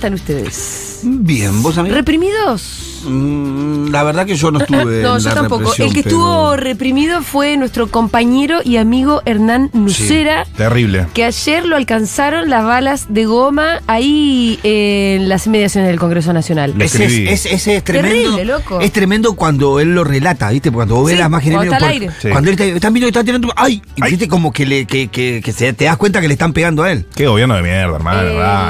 están 0.00 0.14
ustedes? 0.14 1.00
Bien, 1.02 1.62
vos 1.62 1.76
amigo. 1.78 1.94
¿Reprimidos? 1.94 3.02
Mm, 3.06 3.88
la 3.90 4.02
verdad 4.02 4.26
que 4.26 4.34
yo 4.36 4.50
no 4.50 4.58
estuve. 4.60 4.78
no, 5.02 5.16
en 5.16 5.22
yo 5.22 5.28
la 5.30 5.34
tampoco. 5.34 5.72
El 5.78 5.92
que 5.94 6.02
pero- 6.02 6.08
estuvo 6.16 6.56
reprimido 6.56 7.22
fue 7.22 7.56
nuestro 7.56 7.86
compañero 7.90 8.58
y 8.64 8.76
amigo 8.76 9.22
Hernán 9.24 9.70
Nucera. 9.72 10.44
Terrible. 10.56 11.06
Que 11.14 11.24
ayer 11.24 11.64
lo 11.64 11.76
alcanzaron 11.76 12.50
las 12.50 12.64
balas 12.64 13.06
de 13.08 13.24
goma 13.24 13.80
ahí 13.86 14.58
eh, 14.62 15.16
en 15.20 15.28
las 15.30 15.46
inmediaciones 15.46 15.88
del 15.88 15.98
Congreso 15.98 16.32
Nacional. 16.34 16.74
Ese 16.78 17.04
es, 17.06 17.12
es- 17.46 17.52
ese 17.52 17.76
es 17.76 17.84
tremendo. 17.84 18.36
Terrible, 18.36 18.44
loco. 18.44 18.80
Es 18.80 18.92
tremendo 18.92 19.34
cuando 19.34 19.80
él 19.80 19.94
lo 19.94 20.04
relata, 20.04 20.50
¿viste? 20.50 20.70
Cuando 20.70 20.96
vos 20.96 21.06
ves 21.06 21.14
Sí, 21.14 21.18
las 21.18 21.28
imágenes. 21.28 21.56
cuando 21.56 21.74
está 21.74 21.88
por-. 21.90 22.12
Sí. 22.20 22.28
Cuando 22.28 22.50
él 22.50 22.54
está, 22.60 22.64
están 22.76 22.92
viendo 22.92 23.06
que 23.06 23.10
está 23.18 23.24
tirando. 23.24 23.48
¡Ay! 23.56 23.82
Y 23.96 24.02
Ay. 24.04 24.10
viste 24.10 24.28
como 24.28 24.52
que, 24.52 24.66
le, 24.66 24.86
que, 24.86 25.08
que, 25.08 25.40
que 25.42 25.52
se, 25.52 25.72
te 25.72 25.86
das 25.86 25.96
cuenta 25.96 26.20
que 26.20 26.28
le 26.28 26.34
están 26.34 26.52
pegando 26.52 26.82
a 26.82 26.92
él. 26.92 27.06
Qué 27.14 27.26
gobierno 27.26 27.54
de 27.54 27.62
mierda, 27.62 27.96
hermano. 27.96 28.20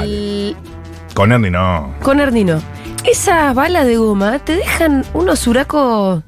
El- 0.03 0.55
Con 1.13 1.31
Ernie 1.31 1.51
no. 1.51 1.93
Con 2.01 2.19
Ernino. 2.19 2.61
Esas 3.03 3.53
balas 3.55 3.85
de 3.85 3.97
goma 3.97 4.39
te 4.39 4.55
dejan 4.55 5.05
unos 5.13 5.45
huracos 5.47 6.23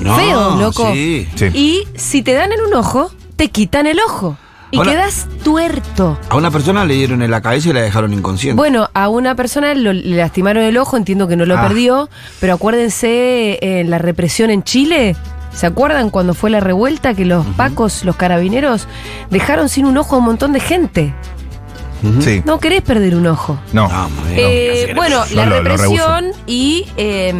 No, 0.00 0.16
feos, 0.16 0.58
loco. 0.60 0.92
Sí. 0.92 1.28
Sí. 1.34 1.46
Y 1.54 1.84
si 1.96 2.22
te 2.22 2.32
dan 2.32 2.52
en 2.52 2.60
un 2.60 2.74
ojo, 2.74 3.10
te 3.36 3.48
quitan 3.48 3.86
el 3.86 3.98
ojo. 4.00 4.36
Y 4.70 4.78
Hola. 4.78 4.90
quedas 4.90 5.28
tuerto. 5.44 6.18
A 6.30 6.36
una 6.36 6.50
persona 6.50 6.84
le 6.86 6.94
dieron 6.94 7.20
en 7.22 7.30
la 7.30 7.42
cabeza 7.42 7.68
y 7.68 7.72
la 7.74 7.82
dejaron 7.82 8.12
inconsciente. 8.14 8.56
Bueno, 8.56 8.88
a 8.94 9.08
una 9.10 9.34
persona 9.34 9.74
lo- 9.74 9.92
le 9.92 10.16
lastimaron 10.16 10.62
el 10.64 10.78
ojo, 10.78 10.96
entiendo 10.96 11.28
que 11.28 11.36
no 11.36 11.44
lo 11.44 11.58
Ah. 11.58 11.68
perdió, 11.68 12.08
pero 12.40 12.54
acuérdense 12.54 13.58
en 13.60 13.90
la 13.90 13.98
represión 13.98 14.50
en 14.50 14.62
Chile. 14.62 15.14
¿Se 15.52 15.66
acuerdan 15.66 16.08
cuando 16.08 16.32
fue 16.32 16.48
la 16.48 16.60
revuelta 16.60 17.12
que 17.12 17.26
los 17.26 17.44
pacos, 17.48 18.04
los 18.06 18.16
carabineros, 18.16 18.88
dejaron 19.30 19.68
sin 19.68 19.84
un 19.84 19.98
ojo 19.98 20.16
a 20.16 20.18
un 20.20 20.24
montón 20.24 20.54
de 20.54 20.60
gente? 20.60 21.14
Sí. 22.20 22.42
No 22.44 22.58
querés 22.58 22.82
perder 22.82 23.14
un 23.14 23.26
ojo. 23.28 23.58
No. 23.72 23.88
No, 23.88 24.08
bien. 24.26 24.38
Eh, 24.38 24.80
Casi 24.82 24.94
bueno, 24.94 25.24
Yo 25.26 25.36
la 25.36 25.46
lo- 25.46 25.62
lo 25.62 25.68
represión 25.70 26.32
y 26.46 26.86
eh, 26.96 27.32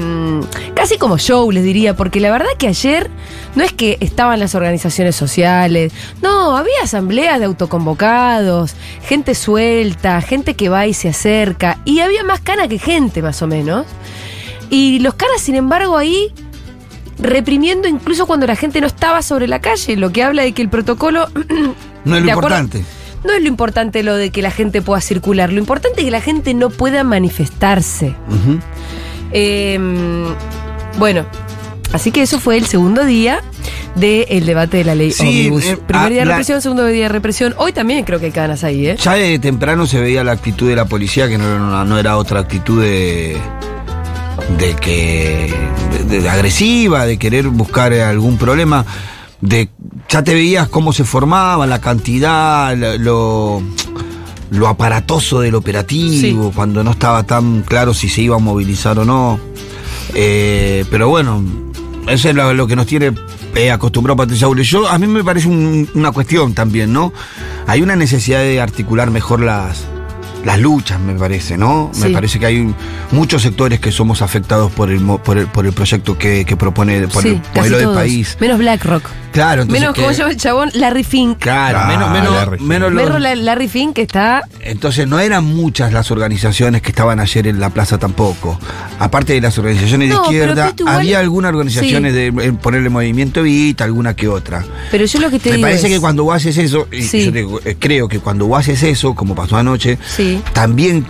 casi 0.74 0.98
como 0.98 1.18
show, 1.18 1.50
les 1.50 1.64
diría, 1.64 1.96
porque 1.96 2.20
la 2.20 2.30
verdad 2.30 2.46
que 2.58 2.68
ayer 2.68 3.10
no 3.56 3.64
es 3.64 3.72
que 3.72 3.98
estaban 4.00 4.38
las 4.40 4.54
organizaciones 4.54 5.16
sociales, 5.16 5.92
no, 6.22 6.56
había 6.56 6.80
asambleas 6.84 7.38
de 7.40 7.46
autoconvocados, 7.46 8.74
gente 9.06 9.34
suelta, 9.34 10.20
gente 10.20 10.54
que 10.54 10.68
va 10.68 10.86
y 10.86 10.94
se 10.94 11.08
acerca, 11.08 11.78
y 11.84 12.00
había 12.00 12.22
más 12.24 12.40
cana 12.40 12.68
que 12.68 12.78
gente, 12.78 13.20
más 13.20 13.42
o 13.42 13.46
menos. 13.46 13.86
Y 14.70 15.00
los 15.00 15.14
caras, 15.14 15.40
sin 15.40 15.56
embargo, 15.56 15.96
ahí 15.98 16.32
reprimiendo 17.18 17.88
incluso 17.88 18.26
cuando 18.26 18.46
la 18.46 18.56
gente 18.56 18.80
no 18.80 18.86
estaba 18.86 19.22
sobre 19.22 19.46
la 19.48 19.60
calle, 19.60 19.96
lo 19.96 20.10
que 20.12 20.22
habla 20.22 20.42
de 20.42 20.52
que 20.52 20.62
el 20.62 20.68
protocolo 20.68 21.26
No 22.04 22.16
es 22.16 22.20
lo 22.22 22.26
¿de 22.26 22.32
acuerdo? 22.32 22.48
No 23.24 23.32
es 23.32 23.42
lo 23.42 23.48
importante 23.48 24.02
lo 24.02 24.16
de 24.16 24.30
que 24.30 24.42
la 24.42 24.50
gente 24.50 24.82
pueda 24.82 25.00
circular, 25.00 25.52
lo 25.52 25.58
importante 25.58 26.00
es 26.00 26.04
que 26.06 26.10
la 26.10 26.20
gente 26.20 26.54
no 26.54 26.70
pueda 26.70 27.04
manifestarse. 27.04 28.14
Eh, 29.32 29.78
bueno, 30.98 31.24
así 31.92 32.10
que 32.10 32.22
eso 32.22 32.38
fue 32.38 32.56
el 32.58 32.66
segundo 32.66 33.04
día 33.04 33.40
del 33.94 34.46
debate 34.46 34.78
de 34.78 34.84
la 34.84 34.94
ley 34.94 35.10
Sí, 35.12 35.22
Omnibus. 35.48 35.64
eh, 35.66 35.76
Primer 35.76 36.06
ah, 36.06 36.08
día 36.08 36.18
de 36.20 36.24
la- 36.26 36.32
represión, 36.32 36.62
segundo 36.62 36.86
día 36.86 37.04
de 37.04 37.08
represión. 37.08 37.54
Hoy 37.58 37.72
también 37.72 38.04
creo 38.04 38.18
que 38.18 38.26
hay 38.26 38.32
canas 38.32 38.64
ahí, 38.64 38.86
¿eh? 38.86 38.96
Ya 39.00 39.14
de 39.14 39.38
temprano 39.38 39.86
se 39.86 40.00
veía 40.00 40.24
la 40.24 40.32
actitud 40.32 40.68
de 40.68 40.76
la 40.76 40.84
policía, 40.86 41.28
que 41.28 41.38
no, 41.38 41.84
no 41.84 41.98
era 41.98 42.16
otra 42.16 42.40
actitud 42.40 42.82
de. 42.82 43.36
de 44.58 44.74
que. 44.76 45.52
de, 46.08 46.20
de 46.20 46.28
agresiva, 46.28 47.04
de 47.06 47.18
querer 47.18 47.48
buscar 47.48 47.92
algún 47.92 48.38
problema. 48.38 48.84
De, 49.42 49.68
ya 50.08 50.22
te 50.24 50.32
veías 50.34 50.68
cómo 50.68 50.92
se 50.94 51.04
formaba, 51.04 51.66
la 51.66 51.80
cantidad, 51.80 52.74
lo. 52.98 53.60
lo- 54.50 54.68
aparatoso 54.68 55.40
del 55.40 55.54
operativo, 55.56 56.52
cuando 56.54 56.82
no 56.84 56.92
estaba 56.92 57.24
tan 57.24 57.62
claro 57.62 57.92
si 57.92 58.08
se 58.08 58.22
iba 58.22 58.36
a 58.36 58.38
movilizar 58.38 58.98
o 58.98 59.04
no. 59.04 59.38
Eh, 60.14 60.84
pero 60.90 61.08
bueno, 61.08 61.42
eso 62.08 62.28
es 62.28 62.34
lo, 62.34 62.52
lo 62.54 62.66
que 62.66 62.76
nos 62.76 62.86
tiene 62.86 63.12
eh, 63.54 63.70
acostumbrado 63.70 64.16
Patricia. 64.16 64.46
Yo, 64.62 64.88
a 64.88 64.98
mí 64.98 65.06
me 65.06 65.24
parece 65.24 65.48
un- 65.48 65.88
una 65.94 66.12
cuestión 66.12 66.54
también, 66.54 66.92
¿no? 66.92 67.12
Hay 67.66 67.82
una 67.82 67.96
necesidad 67.96 68.40
de 68.40 68.60
articular 68.60 69.10
mejor 69.10 69.40
las, 69.40 69.84
las 70.44 70.58
luchas, 70.58 70.98
me 71.00 71.14
parece, 71.14 71.56
¿no? 71.56 71.90
Me 72.00 72.10
parece 72.10 72.38
que 72.38 72.46
hay 72.46 72.74
muchos 73.12 73.42
sectores 73.42 73.78
que 73.80 73.92
somos 73.92 74.22
afectados 74.22 74.72
por 74.72 74.90
el, 74.90 75.00
mo- 75.00 75.18
por 75.22 75.38
el, 75.38 75.46
por 75.46 75.66
el 75.66 75.72
proyecto 75.72 76.18
que, 76.18 76.44
que 76.44 76.56
propone, 76.56 77.06
por 77.08 77.22
sí, 77.22 77.28
el 77.28 77.42
modelo 77.54 77.76
de 77.78 77.82
todos. 77.84 77.96
país. 77.96 78.36
Menos 78.40 78.58
BlackRock. 78.58 79.04
Claro, 79.32 79.62
entonces. 79.62 79.80
Menos, 79.80 79.94
que- 79.94 80.02
¿cómo 80.02 80.12
se 80.12 80.18
llama 80.18 80.30
el 80.32 80.36
chabón? 80.36 80.70
Larry 80.74 81.04
Fink. 81.04 81.38
Claro, 81.38 81.78
Ah, 81.80 81.86
menos, 81.86 82.34
Larry 82.34 82.60
menos, 82.60 82.88
Fink. 82.90 82.98
menos 83.00 83.20
los- 83.22 83.38
Larry 83.38 83.68
Fink 83.68 83.94
que 83.94 84.02
está. 84.02 84.42
Entonces 84.60 85.08
no 85.08 85.20
eran 85.20 85.44
muchas 85.44 85.90
las 85.92 86.10
organizaciones 86.10 86.82
que 86.82 86.90
estaban 86.90 87.18
ayer 87.18 87.46
en 87.46 87.58
la 87.58 87.70
plaza 87.70 87.96
tampoco. 87.98 88.58
Aparte 88.98 89.32
de 89.32 89.40
las 89.40 89.56
organizaciones 89.56 90.10
No, 90.10 90.22
de 90.24 90.28
pero, 90.38 90.52
izquierda, 90.52 90.74
igual- 90.76 90.94
había 90.96 91.18
algunas 91.20 91.48
organizaciones 91.50 92.12
de 92.12 92.26
eh, 92.26 92.52
ponerle 92.60 92.90
movimiento 92.90 93.40
Evita, 93.40 93.84
alguna 93.84 94.14
que 94.14 94.28
otra. 94.28 94.64
Pero 94.90 95.06
yo 95.06 95.18
lo 95.20 95.30
que 95.30 95.38
te 95.38 95.48
Me 95.50 95.56
digo. 95.56 95.66
parece 95.66 95.86
es- 95.86 95.94
que 95.94 96.00
cuando 96.00 96.24
vos 96.24 96.36
haces 96.36 96.58
eso, 96.58 96.86
y 96.92 97.00
yo 97.00 97.32
te 97.32 97.38
digo, 97.38 97.60
eh, 97.64 97.76
creo 97.78 98.08
que 98.08 98.18
cuando 98.20 98.46
vos 98.46 98.60
haces 98.60 98.82
eso, 98.82 99.14
como 99.14 99.34
pasó 99.34 99.56
anoche, 99.56 99.98
Sí. 100.06 100.31
También 100.52 101.04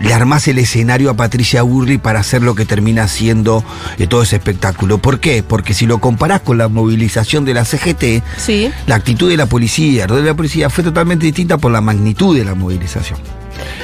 le 0.00 0.12
armás 0.12 0.46
el 0.46 0.58
escenario 0.58 1.08
a 1.08 1.14
Patricia 1.14 1.62
Burri 1.62 1.96
para 1.96 2.20
hacer 2.20 2.42
lo 2.42 2.54
que 2.54 2.66
termina 2.66 3.08
siendo 3.08 3.64
eh, 3.98 4.06
todo 4.06 4.22
ese 4.22 4.36
espectáculo. 4.36 4.98
¿Por 4.98 5.20
qué? 5.20 5.42
Porque 5.42 5.72
si 5.72 5.86
lo 5.86 5.98
comparás 6.00 6.42
con 6.42 6.58
la 6.58 6.68
movilización 6.68 7.46
de 7.46 7.54
la 7.54 7.64
CGT, 7.64 8.22
Sí. 8.36 8.70
la 8.86 8.96
actitud 8.96 9.30
de 9.30 9.38
la 9.38 9.46
policía, 9.46 10.06
de 10.06 10.22
la 10.22 10.34
policía 10.34 10.68
fue 10.68 10.84
totalmente 10.84 11.24
distinta 11.24 11.56
por 11.56 11.72
la 11.72 11.80
magnitud 11.80 12.36
de 12.36 12.44
la 12.44 12.54
movilización. 12.54 13.18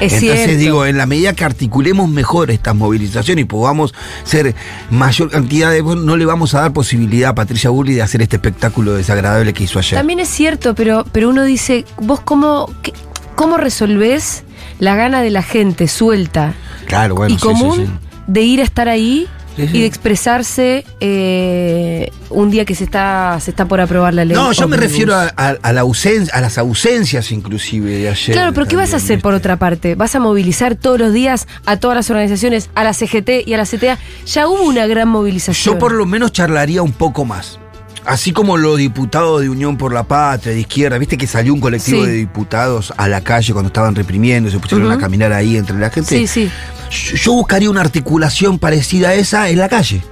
Es 0.00 0.12
Entonces 0.12 0.36
cierto. 0.44 0.58
digo, 0.58 0.84
en 0.84 0.98
la 0.98 1.06
medida 1.06 1.32
que 1.32 1.44
articulemos 1.44 2.10
mejor 2.10 2.50
estas 2.50 2.74
movilizaciones 2.74 3.44
y 3.44 3.46
podamos 3.46 3.94
ser 4.22 4.54
mayor 4.90 5.30
cantidad 5.30 5.70
de... 5.70 5.82
No 5.82 6.18
le 6.18 6.26
vamos 6.26 6.54
a 6.54 6.60
dar 6.60 6.74
posibilidad 6.74 7.30
a 7.30 7.34
Patricia 7.34 7.70
Burri 7.70 7.94
de 7.94 8.02
hacer 8.02 8.20
este 8.20 8.36
espectáculo 8.36 8.92
desagradable 8.92 9.54
que 9.54 9.64
hizo 9.64 9.78
ayer. 9.78 9.98
También 9.98 10.20
es 10.20 10.28
cierto, 10.28 10.74
pero, 10.74 11.06
pero 11.10 11.30
uno 11.30 11.42
dice, 11.44 11.86
vos 12.02 12.20
cómo, 12.20 12.70
qué- 12.82 12.92
cómo 13.34 13.56
resolvés 13.56 14.44
la 14.78 14.94
gana 14.96 15.22
de 15.22 15.30
la 15.30 15.42
gente 15.42 15.88
suelta 15.88 16.54
claro, 16.86 17.14
bueno, 17.14 17.34
y 17.34 17.38
común 17.38 17.76
sí, 17.76 17.86
sí. 17.86 17.92
de 18.26 18.40
ir 18.42 18.60
a 18.60 18.64
estar 18.64 18.88
ahí 18.88 19.26
Sí, 19.54 19.68
sí. 19.68 19.76
y 19.76 19.80
de 19.82 19.86
expresarse 19.86 20.82
eh, 21.00 22.10
un 22.30 22.50
día 22.50 22.64
que 22.64 22.74
se 22.74 22.84
está, 22.84 23.38
se 23.38 23.50
está 23.50 23.66
por 23.66 23.82
aprobar 23.82 24.14
la 24.14 24.24
ley. 24.24 24.34
No, 24.34 24.50
yo 24.52 24.66
me 24.66 24.78
refiero 24.78 25.14
a, 25.14 25.30
a- 25.36 25.56
a 25.62 25.72
la 25.74 25.82
ausencia, 25.82 26.32
a 26.34 26.40
las 26.40 26.56
ausencias 26.56 27.30
inclusive 27.32 27.90
de 27.98 28.08
ayer. 28.08 28.34
Claro, 28.34 28.54
pero 28.54 28.66
¿qué 28.66 28.76
vas 28.76 28.94
a 28.94 28.96
hacer 28.96 29.20
por 29.20 29.34
otra 29.34 29.56
parte? 29.58 29.94
¿Vas 29.94 30.14
a 30.14 30.20
movilizar 30.20 30.74
todos 30.74 30.98
los 30.98 31.12
días 31.12 31.48
a 31.66 31.76
todas 31.76 31.94
las 31.96 32.08
organizaciones, 32.08 32.70
a 32.74 32.82
la 32.82 32.94
CGT 32.94 33.46
y 33.46 33.52
a 33.52 33.58
la 33.58 33.66
CTA? 33.66 33.98
Ya 34.24 34.48
hubo 34.48 34.62
una 34.62 34.86
gran 34.86 35.08
movilización. 35.10 35.74
Yo 35.74 35.78
por 35.78 35.92
lo 35.92 36.06
menos 36.06 36.32
charlaría 36.32 36.80
un 36.82 36.92
poco 36.92 37.26
más. 37.26 37.58
Así 38.04 38.32
como 38.32 38.56
los 38.56 38.78
diputados 38.78 39.40
de 39.42 39.48
Unión 39.48 39.76
por 39.76 39.92
la 39.92 40.02
Patria, 40.02 40.52
de 40.52 40.60
izquierda, 40.60 40.98
viste 40.98 41.16
que 41.16 41.26
salió 41.28 41.54
un 41.54 41.60
colectivo 41.60 42.00
Sí. 42.04 42.10
de 42.10 42.16
diputados 42.16 42.92
a 42.96 43.06
la 43.08 43.20
calle 43.20 43.52
cuando 43.52 43.68
estaban 43.68 43.94
reprimiendo, 43.94 44.50
se 44.50 44.58
pusieron 44.58 44.90
a 44.90 44.98
caminar 44.98 45.32
ahí 45.32 45.56
entre 45.56 45.78
la 45.78 45.88
gente. 45.90 46.08
Sí, 46.18 46.26
sí. 46.26 46.50
Yo, 46.90 47.16
yo 47.16 47.32
buscaría 47.34 47.70
una 47.70 47.80
articulación 47.80 48.58
parecida 48.58 49.10
a 49.10 49.14
esa 49.14 49.48
en 49.50 49.58
la 49.58 49.68
calle. 49.68 50.02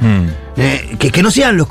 Mm. 0.00 0.26
Eh, 0.58 0.96
que, 0.98 1.10
que 1.10 1.22
no 1.22 1.30
sean 1.30 1.56
los... 1.56 1.68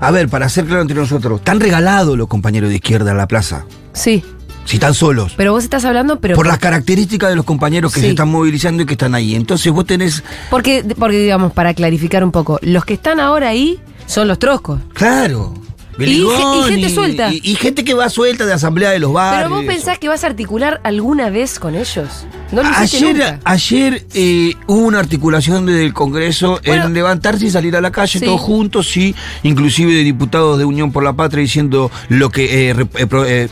A 0.00 0.10
ver, 0.10 0.28
para 0.28 0.48
ser 0.48 0.64
claro 0.64 0.80
entre 0.82 0.96
nosotros, 0.96 1.40
están 1.40 1.60
regalados 1.60 2.16
los 2.16 2.28
compañeros 2.28 2.70
de 2.70 2.76
izquierda 2.76 3.10
en 3.10 3.16
la 3.18 3.26
plaza, 3.28 3.64
Sí. 3.92 4.24
si 4.64 4.76
están 4.76 4.94
solos. 4.94 5.34
Pero 5.36 5.52
vos 5.52 5.64
estás 5.64 5.84
hablando, 5.84 6.18
pero. 6.20 6.34
por 6.36 6.46
las 6.46 6.58
características 6.58 7.28
de 7.30 7.36
los 7.36 7.44
compañeros 7.44 7.92
que 7.92 8.00
Sí. 8.00 8.06
se 8.06 8.10
están 8.12 8.28
movilizando 8.30 8.84
y 8.84 8.86
que 8.86 8.94
están 8.94 9.14
ahí. 9.14 9.34
Entonces 9.34 9.70
vos 9.72 9.84
tenés... 9.84 10.22
Porque, 10.50 10.84
porque, 10.98 11.18
digamos, 11.18 11.52
para 11.52 11.74
clarificar 11.74 12.24
un 12.24 12.30
poco, 12.32 12.58
los 12.62 12.84
que 12.86 12.94
están 12.94 13.20
ahora 13.20 13.48
ahí 13.48 13.78
son 14.08 14.26
los 14.26 14.38
troscos. 14.40 14.80
Claro. 14.94 15.54
Y 15.96 16.00
Beligón 16.02 16.36
ge- 16.36 16.58
y 16.58 16.72
gente 16.74 16.88
suelta. 16.94 17.32
Y, 17.32 17.40
y 17.42 17.54
gente 17.56 17.82
que 17.82 17.92
va 17.92 18.08
suelta 18.08 18.46
de 18.46 18.52
asamblea 18.52 18.90
de 18.90 19.00
los 19.00 19.12
barrios. 19.12 19.42
Pero 19.44 19.54
vos 19.56 19.64
pensás 19.64 19.98
que 19.98 20.08
vas 20.08 20.22
a 20.22 20.28
articular 20.28 20.80
alguna 20.84 21.28
vez 21.28 21.58
con 21.58 21.74
ellos. 21.74 22.24
No 22.52 22.62
lo 22.62 22.68
Ayer, 22.68 23.14
nunca. 23.16 23.40
ayer 23.42 24.06
eh, 24.14 24.54
hubo 24.68 24.78
una 24.86 25.00
articulación 25.00 25.66
desde 25.66 25.84
el 25.84 25.92
Congreso 25.92 26.60
Bueno. 26.64 26.84
en 26.86 26.94
levantarse 26.94 27.46
y 27.46 27.50
salir 27.50 27.74
a 27.74 27.80
la 27.80 27.90
calle 27.90 28.20
Sí. 28.20 28.24
todos 28.24 28.40
juntos, 28.40 28.88
sí, 28.88 29.12
inclusive 29.42 29.92
de 29.92 30.04
diputados 30.04 30.56
de 30.56 30.64
Unión 30.64 30.92
por 30.92 31.02
la 31.02 31.14
Patria 31.14 31.42
diciendo 31.42 31.90
lo 32.08 32.30
que... 32.30 32.70
eh, 32.70 32.86
eh, 32.96 33.48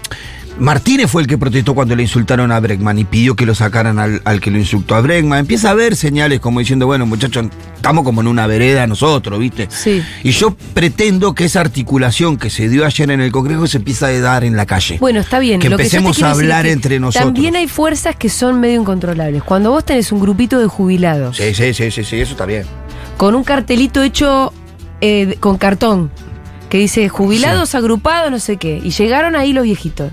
Martínez 0.58 1.10
fue 1.10 1.20
el 1.22 1.28
que 1.28 1.36
protestó 1.36 1.74
cuando 1.74 1.94
le 1.94 2.02
insultaron 2.02 2.50
a 2.50 2.58
Bregman 2.60 2.98
y 2.98 3.04
pidió 3.04 3.36
que 3.36 3.44
lo 3.44 3.54
sacaran 3.54 3.98
al, 3.98 4.22
al 4.24 4.40
que 4.40 4.50
lo 4.50 4.58
insultó 4.58 4.94
a 4.94 5.00
Bregman. 5.02 5.40
Empieza 5.40 5.68
a 5.68 5.72
haber 5.72 5.96
señales 5.96 6.40
como 6.40 6.60
diciendo, 6.60 6.86
bueno, 6.86 7.04
muchachos, 7.04 7.46
estamos 7.74 8.04
como 8.04 8.22
en 8.22 8.26
una 8.26 8.46
vereda 8.46 8.86
nosotros, 8.86 9.38
¿viste? 9.38 9.68
Sí. 9.70 10.02
Y 10.22 10.30
yo 10.30 10.56
pretendo 10.72 11.34
que 11.34 11.44
esa 11.44 11.60
articulación 11.60 12.38
que 12.38 12.48
se 12.48 12.68
dio 12.70 12.86
ayer 12.86 13.10
en 13.10 13.20
el 13.20 13.32
Congreso 13.32 13.66
se 13.66 13.76
empieza 13.76 14.06
a 14.06 14.18
dar 14.18 14.44
en 14.44 14.56
la 14.56 14.64
calle. 14.64 14.96
Bueno, 14.98 15.20
está 15.20 15.38
bien. 15.38 15.60
Que 15.60 15.68
Lo 15.68 15.76
empecemos 15.76 16.22
a 16.22 16.30
hablar 16.30 16.66
entre 16.66 16.98
nosotros. 17.00 17.32
También 17.34 17.54
hay 17.56 17.68
fuerzas 17.68 18.16
que 18.16 18.30
son 18.30 18.58
medio 18.58 18.80
incontrolables. 18.80 19.42
Cuando 19.42 19.70
vos 19.72 19.84
tenés 19.84 20.10
un 20.10 20.20
grupito 20.20 20.58
de 20.58 20.66
jubilados 20.66 21.36
Sí, 21.36 21.52
sí, 21.54 21.74
sí, 21.74 21.90
sí, 21.90 22.02
sí, 22.02 22.16
eso 22.20 22.32
está 22.32 22.46
bien. 22.46 22.64
con 23.18 23.34
un 23.34 23.44
cartelito 23.44 24.02
hecho 24.02 24.52
eh, 25.02 25.36
con 25.40 25.58
cartón 25.58 26.10
que 26.68 26.78
dice 26.78 27.08
jubilados 27.08 27.74
agrupados, 27.74 28.30
no 28.30 28.38
sé 28.38 28.56
qué, 28.56 28.80
y 28.82 28.90
llegaron 28.90 29.36
ahí 29.36 29.52
los 29.52 29.64
viejitos. 29.64 30.10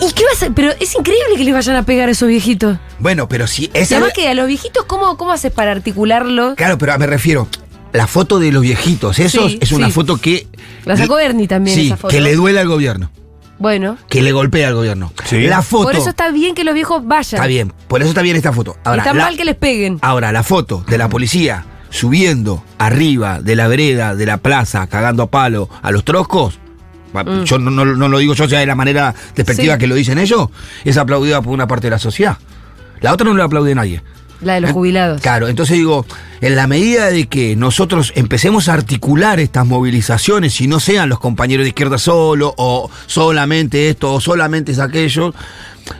¿Y 0.00 0.12
qué 0.12 0.24
vas 0.30 0.42
a.? 0.42 0.50
Pero 0.54 0.72
es 0.78 0.94
increíble 0.94 1.36
que 1.36 1.44
les 1.44 1.54
vayan 1.54 1.76
a 1.76 1.82
pegar 1.84 2.08
a 2.08 2.12
esos 2.12 2.28
viejitos. 2.28 2.78
Bueno, 2.98 3.28
pero 3.28 3.46
si 3.46 3.64
Y 3.64 3.70
esa 3.74 3.96
además 3.96 4.12
que 4.14 4.28
a 4.28 4.34
los 4.34 4.46
viejitos, 4.46 4.84
¿cómo, 4.84 5.16
cómo 5.16 5.32
haces 5.32 5.52
para 5.52 5.72
articularlo? 5.72 6.54
Claro, 6.54 6.76
pero 6.76 6.98
me 6.98 7.06
refiero, 7.06 7.48
la 7.92 8.06
foto 8.06 8.38
de 8.38 8.52
los 8.52 8.62
viejitos, 8.62 9.18
esos 9.18 9.52
Sí, 9.52 9.58
es 9.60 9.72
una 9.72 9.86
sí. 9.86 9.92
foto 9.92 10.18
que. 10.18 10.46
La 10.84 10.96
sacó 10.96 11.16
Bernie 11.16 11.48
también, 11.48 11.76
Sí, 11.76 11.86
esa 11.86 11.96
foto. 11.96 12.08
que 12.12 12.20
le 12.20 12.34
duele 12.34 12.60
al 12.60 12.68
gobierno, 12.68 13.10
Bueno. 13.58 13.96
que 14.10 14.20
le 14.20 14.32
golpea 14.32 14.68
al 14.68 14.74
gobierno. 14.74 15.12
Sí. 15.24 15.40
La 15.46 15.62
foto. 15.62 15.84
Por 15.84 15.96
eso 15.96 16.10
está 16.10 16.30
bien 16.30 16.54
que 16.54 16.62
los 16.64 16.74
viejos 16.74 17.06
vayan. 17.06 17.38
Está 17.40 17.46
bien, 17.46 17.72
por 17.88 18.02
eso 18.02 18.10
está 18.10 18.20
bien 18.20 18.36
esta 18.36 18.52
foto. 18.52 18.76
Ahora, 18.84 19.00
está 19.02 19.14
la, 19.14 19.24
mal 19.24 19.36
que 19.38 19.46
les 19.46 19.56
peguen. 19.56 19.98
ahora, 20.02 20.30
la 20.30 20.42
foto 20.42 20.84
de 20.86 20.98
la 20.98 21.08
policía 21.08 21.64
subiendo 21.90 22.62
arriba 22.78 23.40
de 23.40 23.56
la 23.56 23.68
vereda 23.68 24.14
de 24.14 24.26
la 24.26 24.38
plaza, 24.38 24.86
cagando 24.86 25.22
a 25.24 25.30
palo 25.30 25.68
a 25.82 25.90
los 25.90 26.04
troscos. 26.04 26.58
va, 27.16 27.24
Yo 27.44 27.58
no, 27.58 27.70
no- 27.70 27.84
no 27.84 28.08
lo 28.08 28.18
digo 28.18 28.34
yo, 28.34 28.44
ya 28.44 28.58
de 28.58 28.66
la 28.66 28.74
manera 28.74 29.14
despectiva 29.34 29.74
Mm. 29.74 29.76
Sí. 29.76 29.80
que 29.80 29.86
lo 29.86 29.94
dicen 29.94 30.18
ellos, 30.18 30.48
es 30.84 30.96
aplaudida 30.98 31.40
por 31.40 31.52
una 31.54 31.66
parte 31.66 31.86
de 31.86 31.92
la 31.92 31.98
sociedad. 31.98 32.36
La 33.00 33.12
otra 33.12 33.26
no 33.26 33.34
lo 33.34 33.42
aplaude 33.44 33.74
nadie. 33.74 34.02
La 34.42 34.54
de 34.54 34.60
los 34.60 34.72
jubilados. 34.72 35.22
Claro, 35.22 35.48
entonces 35.48 35.78
digo, 35.78 36.04
en 36.42 36.56
la 36.56 36.66
medida 36.66 37.06
de 37.06 37.26
que 37.26 37.56
nosotros 37.56 38.12
empecemos 38.16 38.68
a 38.68 38.74
articular 38.74 39.40
estas 39.40 39.64
movilizaciones 39.66 40.60
y 40.60 40.66
no 40.68 40.78
sean 40.78 41.08
los 41.08 41.18
compañeros 41.20 41.64
de 41.64 41.68
izquierda 41.68 41.96
solo 41.96 42.52
o 42.58 42.90
solamente 43.06 43.88
esto 43.88 44.12
o 44.12 44.20
solamente 44.20 44.72
es 44.72 44.78
aquello, 44.78 45.32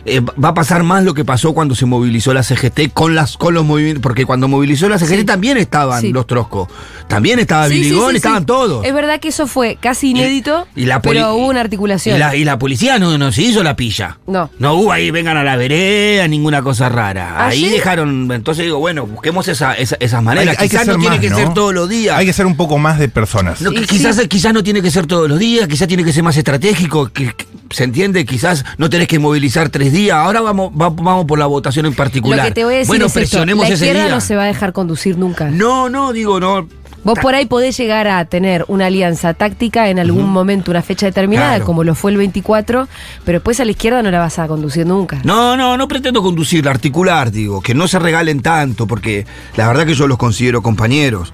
eh, 0.05 0.19
va 0.21 0.49
a 0.49 0.53
pasar 0.53 0.83
más 0.83 1.03
lo 1.03 1.13
que 1.13 1.23
pasó 1.25 1.53
cuando 1.53 1.75
se 1.75 1.85
movilizó 1.85 2.33
la 2.33 2.43
CGT 2.43 2.91
con 2.93 3.15
las 3.15 3.37
con 3.37 3.53
los 3.53 3.65
movimientos, 3.65 4.01
porque 4.01 4.25
cuando 4.25 4.47
movilizó 4.47 4.89
la 4.89 4.97
CGT 4.99 5.19
Sí. 5.19 5.25
también 5.25 5.57
estaban 5.57 6.01
Sí. 6.01 6.11
los 6.11 6.27
troscos, 6.27 6.67
también 7.07 7.39
estaba 7.39 7.67
Sí, 7.67 7.75
Biligón, 7.75 8.07
sí, 8.07 8.11
sí. 8.11 8.17
estaban 8.17 8.45
todos. 8.45 8.85
Es 8.85 8.93
verdad 8.93 9.19
que 9.19 9.29
eso 9.29 9.47
fue 9.47 9.77
casi 9.79 10.09
inédito, 10.11 10.67
Y 10.75 10.85
la 10.85 11.01
pero 11.01 11.33
hubo 11.35 11.47
una 11.47 11.61
articulación. 11.61 12.15
Y 12.15 12.19
la, 12.19 12.35
y 12.35 12.43
la 12.43 12.57
policía 12.59 12.99
no, 12.99 13.17
no 13.17 13.31
se 13.31 13.41
hizo 13.43 13.63
la 13.63 13.75
pilla. 13.75 14.17
No. 14.27 14.49
No 14.59 14.73
hubo 14.75 14.91
ahí, 14.91 15.11
vengan 15.11 15.37
a 15.37 15.43
la 15.43 15.55
vereda, 15.55 16.27
ninguna 16.27 16.61
cosa 16.61 16.89
rara. 16.89 17.45
Ahí 17.47 17.65
Ayer- 17.65 17.71
dejaron, 17.77 18.31
entonces 18.31 18.65
digo, 18.65 18.79
bueno, 18.79 19.05
busquemos 19.05 19.47
esa, 19.47 19.73
esa- 19.73 19.97
esas 19.99 20.21
maneras. 20.23 20.57
Hay- 20.57 20.63
hay 20.63 20.69
que 20.69 20.75
quizás 20.77 20.87
no 20.87 20.93
ser 20.93 20.99
tiene 21.01 21.15
más, 21.17 21.23
que 21.23 21.29
¿no? 21.29 21.37
ser 21.37 21.53
todos 21.53 21.73
los 21.73 21.87
días. 21.89 22.17
Hay 22.17 22.25
que 22.25 22.33
ser 22.33 22.45
un 22.45 22.55
poco 22.57 22.77
más 22.77 22.99
de 22.99 23.09
personas. 23.09 23.61
No, 23.61 23.71
Sí, 23.71 23.85
quizás, 23.87 24.15
sí. 24.17 24.27
quizás 24.27 24.53
no 24.53 24.63
tiene 24.63 24.81
que 24.81 24.91
ser 24.91 25.05
todos 25.07 25.29
los 25.29 25.39
días, 25.39 25.67
quizás 25.67 25.87
tiene 25.87 26.03
que 26.03 26.11
ser 26.13 26.23
más 26.23 26.35
estratégico, 26.37 27.07
que, 27.11 27.33
que- 27.33 27.45
¿se 27.71 27.83
entiende? 27.83 28.25
Quizás 28.25 28.65
no 28.77 28.89
tenés 28.89 29.07
que 29.07 29.19
movilizar 29.19 29.69
tres 29.69 29.91
días, 29.91 30.17
ahora 30.17 30.41
vamos, 30.41 30.71
va- 30.71 30.89
vamos 30.89 31.25
por 31.25 31.39
la 31.39 31.45
votación 31.45 31.85
en 31.85 31.93
particular. 31.93 32.39
Lo 32.39 32.45
que 32.45 32.51
te 32.51 32.63
voy 32.65 32.75
a 32.75 32.77
decir 32.77 32.87
bueno, 32.89 33.05
es 33.05 33.11
esto, 33.11 33.19
presionemos 33.19 33.67
la 33.67 33.73
ese 33.75 33.85
izquierda 33.85 34.05
día. 34.05 34.15
no 34.15 34.21
se 34.21 34.35
va 34.35 34.43
a 34.43 34.47
dejar 34.47 34.73
conducir 34.73 35.17
nunca. 35.17 35.49
No, 35.49 35.89
no, 35.89 36.13
digo, 36.13 36.39
no. 36.39 36.67
Vos 37.03 37.19
por 37.19 37.35
ahí 37.35 37.45
podés 37.45 37.77
llegar 37.77 38.07
a 38.09 38.25
tener 38.25 38.65
una 38.67 38.87
alianza 38.87 39.33
táctica 39.33 39.89
en 39.89 39.97
algún 39.97 40.29
momento, 40.29 40.71
una 40.71 40.81
fecha 40.81 41.05
determinada, 41.05 41.51
Claro. 41.51 41.65
como 41.65 41.85
lo 41.85 41.95
fue 41.95 42.11
el 42.11 42.17
24, 42.17 42.87
pero 43.23 43.37
después 43.37 43.59
a 43.61 43.65
la 43.65 43.71
izquierda 43.71 44.01
no 44.01 44.11
la 44.11 44.19
vas 44.19 44.39
a 44.39 44.47
conducir 44.47 44.85
nunca. 44.85 45.21
No, 45.23 45.55
no, 45.55 45.77
no 45.77 45.87
pretendo 45.87 46.21
conducirla, 46.21 46.71
articular, 46.71 47.31
digo, 47.31 47.61
que 47.61 47.73
no 47.73 47.87
se 47.87 47.97
regalen 47.99 48.41
tanto, 48.41 48.87
porque 48.87 49.25
la 49.55 49.67
verdad 49.69 49.85
que 49.85 49.93
yo 49.93 50.05
los 50.07 50.17
considero 50.17 50.61
compañeros 50.61 51.31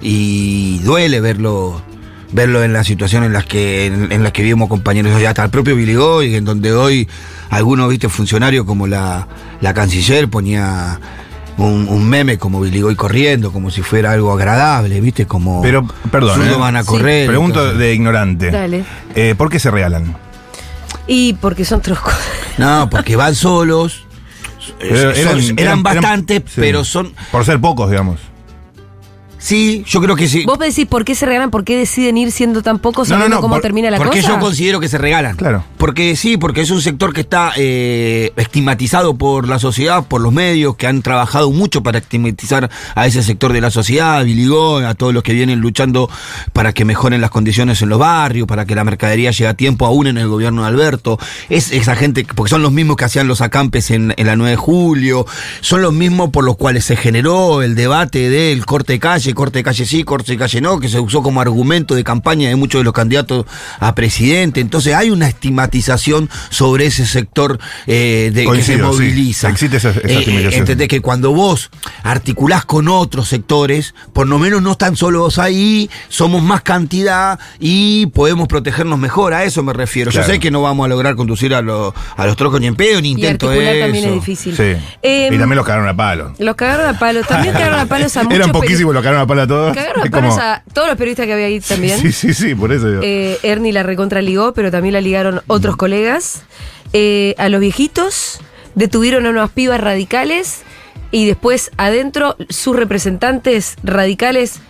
y 0.00 0.78
duele 0.80 1.20
verlo 1.20 1.80
verlo 2.32 2.62
en 2.64 2.72
la 2.72 2.82
situación 2.84 3.24
en 3.24 3.32
las 3.32 3.44
que 3.44 3.86
en, 3.86 4.10
en 4.12 4.22
las 4.22 4.32
que 4.32 4.42
vivimos 4.42 4.68
compañeros 4.68 5.20
ya 5.20 5.30
hasta 5.30 5.44
el 5.44 5.50
propio 5.50 5.76
Biligoy, 5.76 6.34
en 6.34 6.44
donde 6.44 6.72
hoy 6.72 7.08
algunos 7.50 7.88
viste 7.88 8.08
funcionarios 8.08 8.64
como 8.66 8.86
la, 8.86 9.28
la 9.60 9.74
canciller 9.74 10.28
ponía 10.28 10.98
un, 11.58 11.86
un 11.88 12.08
meme 12.08 12.38
como 12.38 12.60
Biligoy 12.60 12.96
corriendo, 12.96 13.52
como 13.52 13.70
si 13.70 13.82
fuera 13.82 14.12
algo 14.12 14.32
agradable, 14.32 15.00
viste, 15.00 15.26
como 15.26 15.60
Pero, 15.62 15.86
perdón, 16.10 16.42
¿eh? 16.48 16.54
van 16.58 16.76
a 16.76 16.82
Sí. 16.82 16.88
correr. 16.88 17.26
Pregunto 17.28 17.60
entonces- 17.60 17.78
de 17.78 17.94
ignorante. 17.94 18.50
Dale. 18.50 18.84
Eh, 19.14 19.34
¿Por 19.36 19.50
qué 19.50 19.58
se 19.58 19.70
regalan? 19.70 20.16
Y 21.06 21.34
porque 21.34 21.64
son 21.64 21.80
troscos. 21.82 22.14
No, 22.58 22.88
porque 22.90 23.16
van 23.16 23.34
solos. 23.34 24.04
Pero 24.78 25.14
Son- 25.14 25.58
eran, 25.58 25.82
bastantes, 25.82 26.42
sí. 26.46 26.52
pero 26.60 26.84
son 26.84 27.12
Por 27.32 27.44
ser 27.46 27.58
pocos, 27.60 27.90
digamos. 27.90 28.20
Sí, 29.42 29.82
yo 29.88 30.00
creo 30.00 30.14
que 30.14 30.28
sí. 30.28 30.44
Vos 30.46 30.56
decís 30.60 30.86
por 30.86 31.04
qué 31.04 31.16
se 31.16 31.26
regalan, 31.26 31.50
por 31.50 31.64
qué 31.64 31.76
deciden 31.76 32.16
ir 32.16 32.30
siendo 32.30 32.62
tan 32.62 32.78
pocos 32.78 33.08
No, 33.08 33.18
no, 33.18 33.28
no, 33.28 33.40
cómo 33.40 33.54
por- 33.56 33.62
termina 33.62 33.90
la 33.90 33.96
porque 33.96 34.20
cosa. 34.20 34.34
yo 34.34 34.38
considero 34.40 34.78
que 34.78 34.88
se 34.88 34.98
regalan. 34.98 35.36
Claro. 35.36 35.64
Porque 35.78 36.14
sí, 36.14 36.36
porque 36.36 36.60
es 36.60 36.70
un 36.70 36.80
sector 36.80 37.12
que 37.12 37.22
está 37.22 37.52
eh, 37.56 38.32
estigmatizado 38.36 39.16
por 39.16 39.48
la 39.48 39.58
sociedad, 39.58 40.04
por 40.06 40.20
los 40.20 40.32
medios, 40.32 40.76
que 40.76 40.86
han 40.86 41.02
trabajado 41.02 41.50
mucho 41.50 41.82
para 41.82 41.98
estigmatizar 41.98 42.70
a 42.94 43.06
ese 43.08 43.22
sector 43.24 43.52
de 43.52 43.60
la 43.60 43.72
sociedad, 43.72 44.18
a 44.18 44.22
Biligón, 44.22 44.84
a 44.84 44.94
todos 44.94 45.12
los 45.12 45.24
que 45.24 45.32
vienen 45.32 45.58
luchando 45.60 46.08
para 46.52 46.72
que 46.72 46.84
mejoren 46.84 47.20
las 47.20 47.30
condiciones 47.30 47.82
en 47.82 47.88
los 47.88 47.98
barrios, 47.98 48.46
para 48.46 48.64
que 48.64 48.76
la 48.76 48.84
mercadería 48.84 49.32
llegue 49.32 49.48
a 49.48 49.54
tiempo, 49.54 49.86
aún 49.86 50.06
en 50.06 50.18
el 50.18 50.28
gobierno 50.28 50.62
de 50.62 50.68
Alberto. 50.68 51.18
Es 51.48 51.72
esa 51.72 51.96
gente, 51.96 52.24
porque 52.36 52.50
son 52.50 52.62
los 52.62 52.70
mismos 52.70 52.96
que 52.96 53.06
hacían 53.06 53.26
los 53.26 53.40
acampes 53.40 53.90
en, 53.90 54.14
en 54.16 54.26
la 54.28 54.36
9 54.36 54.52
de 54.52 54.56
julio, 54.56 55.26
son 55.62 55.82
los 55.82 55.92
mismos 55.92 56.30
por 56.30 56.44
los 56.44 56.56
cuales 56.56 56.84
se 56.84 56.94
generó 56.96 57.62
el 57.62 57.74
debate 57.74 58.30
del 58.30 58.64
corte 58.66 58.92
de 58.92 58.98
calle, 59.00 59.31
corte 59.34 59.58
de 59.58 59.62
calle 59.64 59.84
sí, 59.86 60.04
corte 60.04 60.32
de 60.32 60.38
calle 60.38 60.60
no, 60.60 60.78
que 60.80 60.88
se 60.88 60.98
usó 61.00 61.22
como 61.22 61.40
argumento 61.40 61.94
de 61.94 62.04
campaña 62.04 62.48
de 62.48 62.56
muchos 62.56 62.80
de 62.80 62.84
los 62.84 62.92
candidatos 62.92 63.46
a 63.80 63.94
presidente. 63.94 64.60
Entonces 64.60 64.94
hay 64.94 65.10
una 65.10 65.28
estigmatización 65.28 66.28
sobre 66.50 66.86
ese 66.86 67.06
sector 67.06 67.58
eh, 67.86 68.30
de, 68.32 68.40
que 68.42 68.62
se 68.62 68.78
Coincido, 68.78 68.92
sí. 68.92 68.98
moviliza. 68.98 69.48
Existe 69.50 69.76
esa- 69.78 69.90
esa 69.90 70.00
Eh, 70.00 70.18
estigmatización. 70.18 70.60
¿entendés? 70.60 70.88
que 70.88 71.00
cuando 71.00 71.32
vos 71.32 71.70
articulás 72.02 72.64
con 72.64 72.88
otros 72.88 73.28
sectores, 73.28 73.94
por 74.12 74.26
lo 74.28 74.38
menos 74.38 74.62
no 74.62 74.72
están 74.72 74.96
solos 74.96 75.38
ahí, 75.38 75.88
somos 76.08 76.42
más 76.42 76.62
cantidad 76.62 77.38
y 77.60 78.06
podemos 78.06 78.48
protegernos 78.48 78.98
mejor. 78.98 79.34
A 79.34 79.44
eso 79.44 79.62
me 79.62 79.72
refiero. 79.72 80.10
Claro. 80.10 80.26
Yo 80.26 80.32
sé 80.32 80.40
que 80.40 80.50
no 80.50 80.62
vamos 80.62 80.84
a 80.84 80.88
lograr 80.88 81.14
conducir 81.16 81.54
a, 81.54 81.62
los 81.62 81.92
a 82.16 82.26
los 82.26 82.36
trocos 82.36 82.60
ni 82.60 82.66
en 82.66 82.74
pedo, 82.76 83.00
ni 83.00 83.08
y 83.08 83.12
intento 83.12 83.48
articular 83.48 83.74
eso. 83.76 83.84
también 83.86 84.04
es 84.08 84.14
difícil. 84.14 84.56
Sí. 84.56 84.62
Em, 85.02 85.34
y 85.34 85.38
también 85.38 85.56
los 85.56 85.66
cagaron 85.66 85.88
a 85.88 85.96
palo. 85.96 86.32
Los 86.38 86.56
cagaron 86.56 86.94
a 86.94 86.98
palos. 86.98 87.26
También 87.26 87.52
cagaron 87.58 87.78
a 87.80 87.86
palos 87.86 88.16
a 88.16 88.22
muchos 88.24 88.36
Eran 88.36 88.52
poquísimos, 88.52 88.92
los 88.94 89.02
cagaron 89.02 89.21
a 89.21 89.21
a 89.22 89.46
todos. 89.46 89.74
Cagaron 89.74 90.06
a 90.06 90.10
palos 90.10 90.38
a 90.38 90.62
todos 90.72 90.88
los 90.88 90.96
periodistas 90.96 91.26
que 91.26 91.32
había 91.32 91.46
ahí 91.46 91.60
también. 91.60 91.98
Sí, 92.02 92.12
sí, 92.12 92.34
sí, 92.34 92.54
por 92.54 92.72
eso. 92.72 93.00
Eh, 93.02 93.38
Ernie 93.42 93.72
la 93.72 93.82
recontra 93.82 94.22
ligó, 94.22 94.52
pero 94.54 94.70
también 94.70 94.94
la 94.94 95.00
ligaron 95.00 95.40
otros 95.46 95.76
colegas. 95.76 96.42
Eh, 96.92 97.34
a 97.38 97.48
los 97.48 97.60
viejitos 97.60 98.40
detuvieron 98.74 99.26
a 99.26 99.30
unas 99.30 99.50
pibas 99.50 99.80
radicales 99.80 100.62
y 101.10 101.26
después 101.26 101.70
adentro 101.76 102.36
sus 102.48 102.76
representantes 102.76 103.76
radicales 103.82 104.60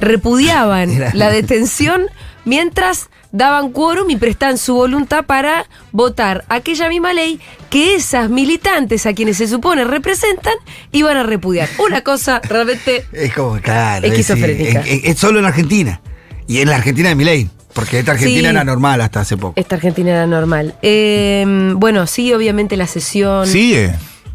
repudiaban 0.00 0.90
la 1.14 1.30
detención 1.30 2.06
mientras 2.44 3.08
daban 3.36 3.70
quórum 3.70 4.08
y 4.10 4.16
prestan 4.16 4.56
su 4.56 4.74
voluntad 4.74 5.24
para 5.26 5.66
votar 5.92 6.44
aquella 6.48 6.88
misma 6.88 7.12
ley 7.12 7.38
que 7.70 7.94
esas 7.94 8.30
militantes 8.30 9.04
a 9.06 9.12
quienes 9.12 9.36
se 9.36 9.46
supone 9.46 9.84
representan 9.84 10.54
iban 10.92 11.16
a 11.18 11.22
repudiar. 11.22 11.68
Una 11.78 12.00
cosa 12.00 12.40
realmente 12.48 13.04
Es 13.12 13.34
como, 13.34 13.60
claro. 13.60 14.06
es- 14.06 14.12
Esquizofrénica. 14.12 14.80
Es, 14.80 14.86
es- 14.86 15.04
es 15.04 15.18
solo 15.18 15.38
en 15.38 15.44
Argentina. 15.44 16.00
Y 16.48 16.58
en 16.60 16.70
la 16.70 16.76
Argentina 16.76 17.08
de 17.10 17.14
Milei. 17.14 17.50
Porque 17.74 17.98
esta 17.98 18.12
Argentina 18.12 18.48
Sí. 18.48 18.54
era 18.54 18.64
normal 18.64 19.02
hasta 19.02 19.20
hace 19.20 19.36
poco. 19.36 19.52
Esta 19.60 19.74
Argentina 19.76 20.10
era 20.12 20.26
normal. 20.26 20.76
Eh, 20.80 21.44
bueno, 21.76 22.06
sí, 22.06 22.32
obviamente 22.32 22.74
la 22.78 22.86
sesión. 22.86 23.46
¿Sigue? 23.46 23.92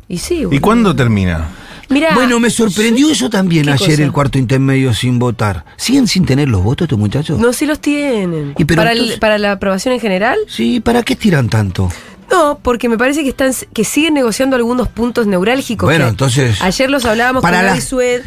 Y 0.08 0.20
sí. 0.20 0.46
¿Y 0.52 0.60
cuándo 0.60 0.96
termina? 0.96 1.50
Mirá, 1.92 2.14
Bueno, 2.16 2.40
me 2.40 2.50
sorprendió 2.50 3.12
eso 3.12 3.30
también 3.30 3.66
¿Qué 3.66 3.72
ayer 3.72 3.90
cosa? 3.92 4.04
el 4.04 4.12
cuarto 4.12 4.38
intermedio 4.40 4.94
sin 4.94 5.20
votar. 5.20 5.66
¿Siguen 5.78 6.08
sin 6.08 6.26
tener 6.26 6.48
los 6.50 6.64
votos 6.64 6.86
estos 6.86 6.98
muchachos? 6.98 7.40
No, 7.40 7.52
sí 7.54 7.66
los 7.66 7.80
tienen. 7.80 8.54
Y 8.58 8.66
pero 8.66 8.80
para, 8.80 8.94
el- 8.94 9.18
para 9.20 9.38
la 9.38 9.52
aprobación 9.54 9.94
en 9.94 10.00
general, 10.00 10.38
Sí, 10.48 10.80
¿para 10.80 11.04
qué 11.04 11.16
tiran 11.16 11.50
tanto? 11.50 11.90
No, 12.32 12.60
porque 12.64 12.88
me 12.90 12.98
parece 12.98 13.24
que 13.24 13.30
están 13.30 13.52
que 13.74 13.84
siguen 13.84 14.14
negociando 14.14 14.56
algunos 14.56 14.88
puntos 14.88 15.28
neurálgicos. 15.28 15.88
Bueno, 15.88 16.08
entonces- 16.08 16.62
Ayer 16.62 16.90
los 16.90 17.06
hablábamos 17.06 17.42
Para 17.42 17.58
con 17.58 17.66
la- 17.66 17.72
Gaby 17.74 17.82
Sued. 17.82 18.22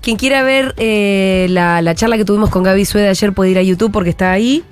Quien 0.00 0.16
quiera 0.16 0.42
ver 0.42 0.74
eh, 0.76 1.46
la, 1.50 1.82
la 1.82 1.94
charla 1.94 2.16
que 2.16 2.24
tuvimos 2.24 2.50
con 2.50 2.62
Gaby 2.62 2.84
Sued 2.84 3.06
ayer 3.08 3.32
puede 3.32 3.50
ir 3.50 3.58
a 3.58 3.62
YouTube 3.62 3.90
porque 3.92 4.10
está 4.10 4.32
ahí. 4.32 4.64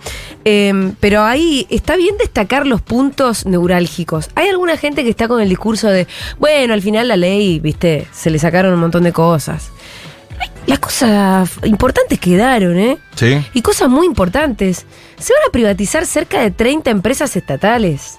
Eh, 0.45 0.93
pero 1.00 1.23
ahí 1.25 1.66
está 1.71 1.97
bien 1.97 2.16
destacar 2.19 2.66
los 2.66 2.81
puntos 2.81 3.47
neurálgicos. 3.47 4.31
Hay 4.37 4.49
alguna 4.49 4.76
gente 4.76 5.02
que 5.02 5.11
está 5.11 5.26
con 5.28 5.40
el 5.40 5.49
discurso 5.49 5.88
de, 5.88 6.07
bueno, 6.38 6.73
al 6.75 6.83
final 6.83 7.09
la 7.09 7.16
ley, 7.16 7.59
viste, 7.59 8.07
se 8.12 8.31
le 8.31 8.38
sacaron 8.38 8.73
un 8.73 8.81
montón 8.81 9.02
de 9.02 9.12
cosas. 9.12 9.71
Las 10.66 10.78
cosas 10.81 11.50
importantes 11.64 12.19
quedaron, 12.19 12.76
¿eh? 12.78 12.99
¿Sí? 13.14 13.40
Y 13.55 13.62
cosas 13.62 13.88
muy 13.88 14.05
importantes. 14.07 14.85
Se 15.19 15.33
van 15.33 15.43
a 15.49 15.52
privatizar 15.52 16.05
cerca 16.07 16.40
de 16.40 16.50
30 16.50 16.90
empresas 16.90 17.35
estatales. 17.37 18.19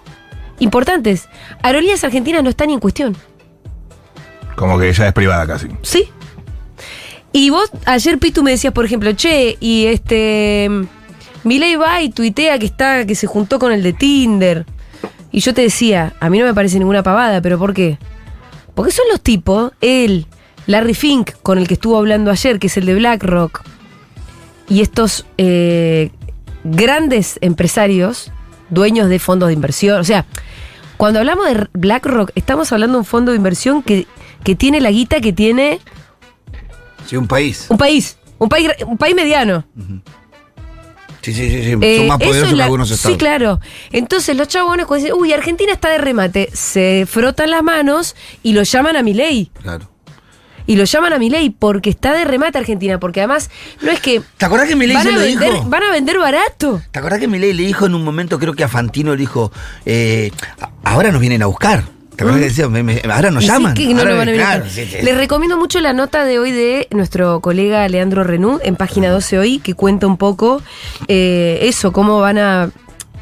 Importantes. 0.59 1.27
Aerolíneas 1.61 2.03
argentinas 2.03 2.43
no 2.43 2.49
están 2.49 2.67
ni 2.67 2.73
en 2.73 2.79
cuestión. 2.79 3.15
Como 4.55 4.79
que 4.79 4.91
ya 4.91 5.07
es 5.07 5.13
privada 5.13 5.45
casi. 5.45 5.67
¿Sí? 5.83 6.09
Y 7.31 7.49
vos, 7.51 7.69
ayer 7.85 8.17
Pitu 8.17 8.41
me 8.41 8.51
decías, 8.51 8.73
por 8.73 8.85
ejemplo, 8.85 9.11
che, 9.13 9.57
y 9.59 9.85
este. 9.85 10.69
Milei 11.43 11.75
va 11.75 12.01
y 12.01 12.09
tuitea 12.09 12.57
que 12.57 12.65
está, 12.65 13.05
que 13.05 13.15
se 13.15 13.27
juntó 13.27 13.59
con 13.59 13.71
el 13.71 13.83
de 13.83 13.93
Tinder. 13.93 14.65
Y 15.31 15.41
yo 15.41 15.53
te 15.53 15.61
decía, 15.61 16.13
a 16.19 16.29
mí 16.29 16.39
no 16.39 16.45
me 16.45 16.53
parece 16.53 16.79
ninguna 16.79 17.03
pavada, 17.03 17.41
pero 17.41 17.59
¿por 17.59 17.73
qué? 17.73 17.99
Porque 18.73 18.91
son 18.91 19.05
los 19.11 19.21
tipos, 19.21 19.71
él, 19.81 20.25
Larry 20.65 20.93
Fink, 20.93 21.31
con 21.43 21.57
el 21.57 21.67
que 21.67 21.75
estuvo 21.75 21.97
hablando 21.97 22.31
ayer, 22.31 22.59
que 22.59 22.67
es 22.67 22.77
el 22.77 22.85
de 22.85 22.95
BlackRock, 22.95 23.61
y 24.69 24.81
estos 24.81 25.25
eh, 25.37 26.11
grandes 26.63 27.37
empresarios, 27.41 28.31
dueños 28.69 29.09
de 29.09 29.19
fondos 29.19 29.47
de 29.47 29.53
inversión, 29.53 29.99
o 29.99 30.03
sea, 30.03 30.25
Cuando 30.97 31.19
hablamos 31.19 31.47
de 31.47 31.67
BlackRock, 31.73 32.31
estamos 32.35 32.71
hablando 32.71 32.93
de 32.95 32.99
un 32.99 33.05
fondo 33.05 33.31
de 33.31 33.37
inversión 33.37 33.83
que, 33.83 34.07
que 34.43 34.55
tiene 34.55 34.81
la 34.81 34.91
guita 34.91 35.21
que 35.21 35.31
tiene 35.33 35.79
Sí, 37.05 37.15
un 37.15 37.27
país. 37.27 37.67
un 37.69 37.77
país. 37.77 38.17
Un 38.39 38.49
país, 38.49 38.69
un 38.85 38.97
país 38.97 39.15
mediano. 39.15 39.65
Sí, 41.21 41.33
sí, 41.33 41.49
sí, 41.49 41.63
sí. 41.63 41.77
Eh, 41.81 41.97
Son 41.97 42.07
más 42.07 42.19
eso 42.21 42.29
poderosos 42.29 42.55
que 42.55 42.63
algunos 42.63 42.91
estados. 42.91 43.13
Sí, 43.15 43.17
claro. 43.17 43.59
Entonces 43.91 44.35
los 44.37 44.47
chabones 44.47 44.85
cuando 44.85 45.05
dicen, 45.05 45.19
uy, 45.19 45.33
Argentina 45.33 45.71
está 45.73 45.89
de 45.89 45.97
remate, 45.97 46.49
se 46.53 47.05
frotan 47.07 47.51
las 47.51 47.63
manos 47.63 48.15
y 48.43 48.53
lo 48.53 48.63
llaman 48.63 48.95
a 48.95 49.03
Milei. 49.03 49.51
Claro. 49.61 49.89
Y 50.67 50.75
lo 50.75 50.83
llaman 50.83 51.13
a 51.13 51.17
Milei 51.19 51.49
porque 51.49 51.89
está 51.89 52.13
de 52.13 52.25
remate 52.25 52.57
Argentina, 52.59 52.99
porque 52.99 53.21
además 53.21 53.49
no 53.81 53.89
es 53.91 53.99
que 53.99 54.21
¿Te 54.37 54.45
acordás 54.45 54.67
que 54.67 54.75
Milei 54.75 54.95
van 54.95 55.03
se 55.03 55.09
a, 55.09 55.13
lo 55.13 55.19
vender, 55.21 55.51
dijo? 55.53 55.63
van 55.69 55.83
a 55.83 55.91
vender 55.91 56.19
barato. 56.19 56.81
¿Te 56.91 56.99
acordás 56.99 57.19
que 57.19 57.27
Milei 57.27 57.53
le 57.53 57.63
dijo 57.63 57.85
en 57.87 57.95
un 57.95 58.03
momento, 58.03 58.37
creo 58.37 58.53
que 58.53 58.63
a 58.63 58.67
Fantino 58.67 59.11
le 59.11 59.17
dijo, 59.17 59.51
eh, 59.85 60.29
ahora 60.83 61.11
nos 61.11 61.21
vienen 61.21 61.41
a 61.41 61.45
buscar? 61.47 61.83
¿Te 62.15 62.23
acuerdas 62.23 62.41
que 62.41 62.49
decía, 62.49 62.67
me- 62.67 62.81
me- 62.81 62.99
ahora 63.11 63.29
nos 63.29 63.43
Mm. 63.43 63.45
Y 63.45 63.47
sí, 63.47 63.51
llaman? 63.53 63.73
que 63.75 63.93
no 63.93 63.99
Ahora, 63.99 64.11
lo 64.11 64.17
van 64.17 64.29
a 64.29 64.33
claro, 64.33 64.65
sí, 64.67 64.85
sí. 64.87 64.97
Les 65.03 65.15
recomiendo 65.15 65.55
mucho 65.55 65.79
la 65.81 65.93
nota 65.93 66.25
de 66.25 66.39
hoy 66.39 66.51
de 66.51 66.87
nuestro 66.91 67.39
colega 67.41 67.87
Leandro 67.87 68.23
Renú 68.23 68.59
en 68.63 68.75
página 68.75 69.09
12 69.11 69.37
hoy, 69.37 69.59
que 69.59 69.75
cuenta 69.75 70.07
un 70.07 70.17
poco 70.17 70.63
eh, 71.07 71.59
eso, 71.61 71.91
cómo 71.93 72.19
van 72.19 72.39
a 72.39 72.71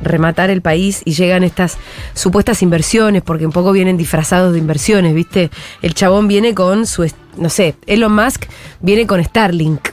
rematar 0.02 0.50
el 0.50 0.62
país 0.62 1.02
y 1.06 1.14
llegan 1.14 1.44
estas 1.44 1.78
supuestas 2.14 2.62
inversiones, 2.62 3.22
porque 3.24 3.46
un 3.46 3.52
poco 3.52 3.72
vienen 3.72 3.98
disfrazados 3.98 4.54
de 4.54 4.60
inversiones, 4.60 5.14
¿viste? 5.14 5.50
El 5.82 5.94
chabón 5.94 6.28
viene 6.28 6.54
con 6.54 6.86
su, 6.86 7.10
no 7.38 7.50
sé, 7.50 7.76
Elon 7.88 8.14
Musk 8.14 8.46
viene 8.82 9.08
con 9.08 9.24
Starlink. 9.24 9.90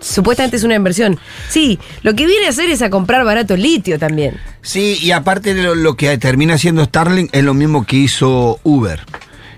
Supuestamente 0.00 0.56
es 0.56 0.64
una 0.64 0.74
inversión. 0.74 1.18
Sí, 1.48 1.78
lo 2.02 2.14
que 2.14 2.26
viene 2.26 2.46
a 2.46 2.50
hacer 2.50 2.70
es 2.70 2.82
a 2.82 2.90
comprar 2.90 3.24
barato 3.24 3.56
litio 3.56 3.98
también. 3.98 4.36
Sí, 4.62 4.98
y 5.00 5.10
aparte 5.10 5.54
de 5.54 5.62
lo, 5.62 5.74
lo 5.74 5.96
que 5.96 6.16
termina 6.18 6.54
haciendo 6.54 6.84
Starlink 6.84 7.30
es 7.32 7.44
lo 7.44 7.54
mismo 7.54 7.84
que 7.84 7.96
hizo 7.96 8.60
Uber. 8.62 9.00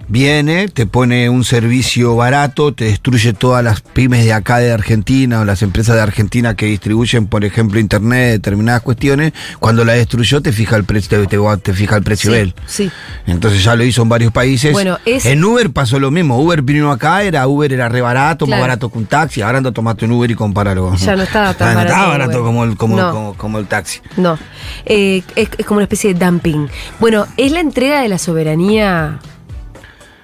Viene, 0.08 0.68
te 0.68 0.86
pone 0.86 1.28
un 1.30 1.42
servicio 1.44 2.16
barato, 2.16 2.74
te 2.74 2.84
destruye 2.84 3.32
todas 3.32 3.64
las 3.64 3.80
pymes 3.80 4.24
de 4.24 4.32
acá 4.32 4.58
de 4.58 4.70
Argentina 4.72 5.40
o 5.40 5.44
las 5.44 5.62
empresas 5.62 5.96
de 5.96 6.02
Argentina 6.02 6.54
que 6.54 6.66
distribuyen, 6.66 7.26
por 7.26 7.44
ejemplo, 7.44 7.80
internet, 7.80 8.32
determinadas 8.32 8.82
cuestiones. 8.82 9.32
Cuando 9.58 9.84
la 9.84 9.94
destruyó, 9.94 10.42
te 10.42 10.52
fija 10.52 10.76
el 10.76 10.84
precio, 10.84 11.26
te, 11.26 11.26
te- 11.38 11.56
te 11.62 11.72
fija 11.72 11.96
el 11.96 12.02
precio 12.02 12.30
Sí, 12.30 12.36
de 12.36 12.42
él. 12.42 12.54
sí. 12.66 12.90
Entonces 13.26 13.64
ya 13.64 13.74
lo 13.74 13.84
hizo 13.84 14.02
en 14.02 14.08
varios 14.10 14.32
países. 14.32 14.72
Bueno, 14.72 14.98
es- 15.06 15.24
En 15.24 15.42
Uber 15.44 15.70
pasó 15.70 15.98
lo 15.98 16.10
mismo. 16.10 16.38
Uber 16.38 16.60
vino 16.62 16.90
acá, 16.92 17.22
era 17.22 17.46
Uber 17.48 17.72
era 17.72 17.88
re 17.88 18.00
barato, 18.02 18.44
Claro. 18.44 18.60
más 18.60 18.68
barato 18.68 18.90
que 18.90 18.98
un 18.98 19.06
taxi. 19.06 19.40
Ahora 19.40 19.58
anda 19.58 19.72
tomate 19.72 20.04
un 20.04 20.12
Uber 20.12 20.30
y 20.30 20.34
compáralo. 20.34 20.94
Ya 20.96 21.16
no 21.16 21.22
estaba 21.22 21.54
tan 21.54 21.68
Ah, 21.68 21.72
no 21.72 21.78
barato 21.78 21.96
Uber. 22.08 22.18
barato 22.18 22.42
como 22.44 22.64
el, 22.64 22.76
como, 22.76 22.96
No. 22.96 23.10
como- 23.12 23.34
como 23.34 23.58
el 23.58 23.66
taxi. 23.66 24.00
No, 24.16 24.38
Eh, 24.84 25.22
es, 25.36 25.48
es 25.56 25.64
como 25.66 25.78
una 25.78 25.84
especie 25.84 26.12
de 26.12 26.24
dumping. 26.24 26.68
Bueno, 27.00 27.26
es 27.36 27.50
la 27.52 27.60
entrega 27.60 28.02
de 28.02 28.08
la 28.08 28.18
soberanía 28.18 29.18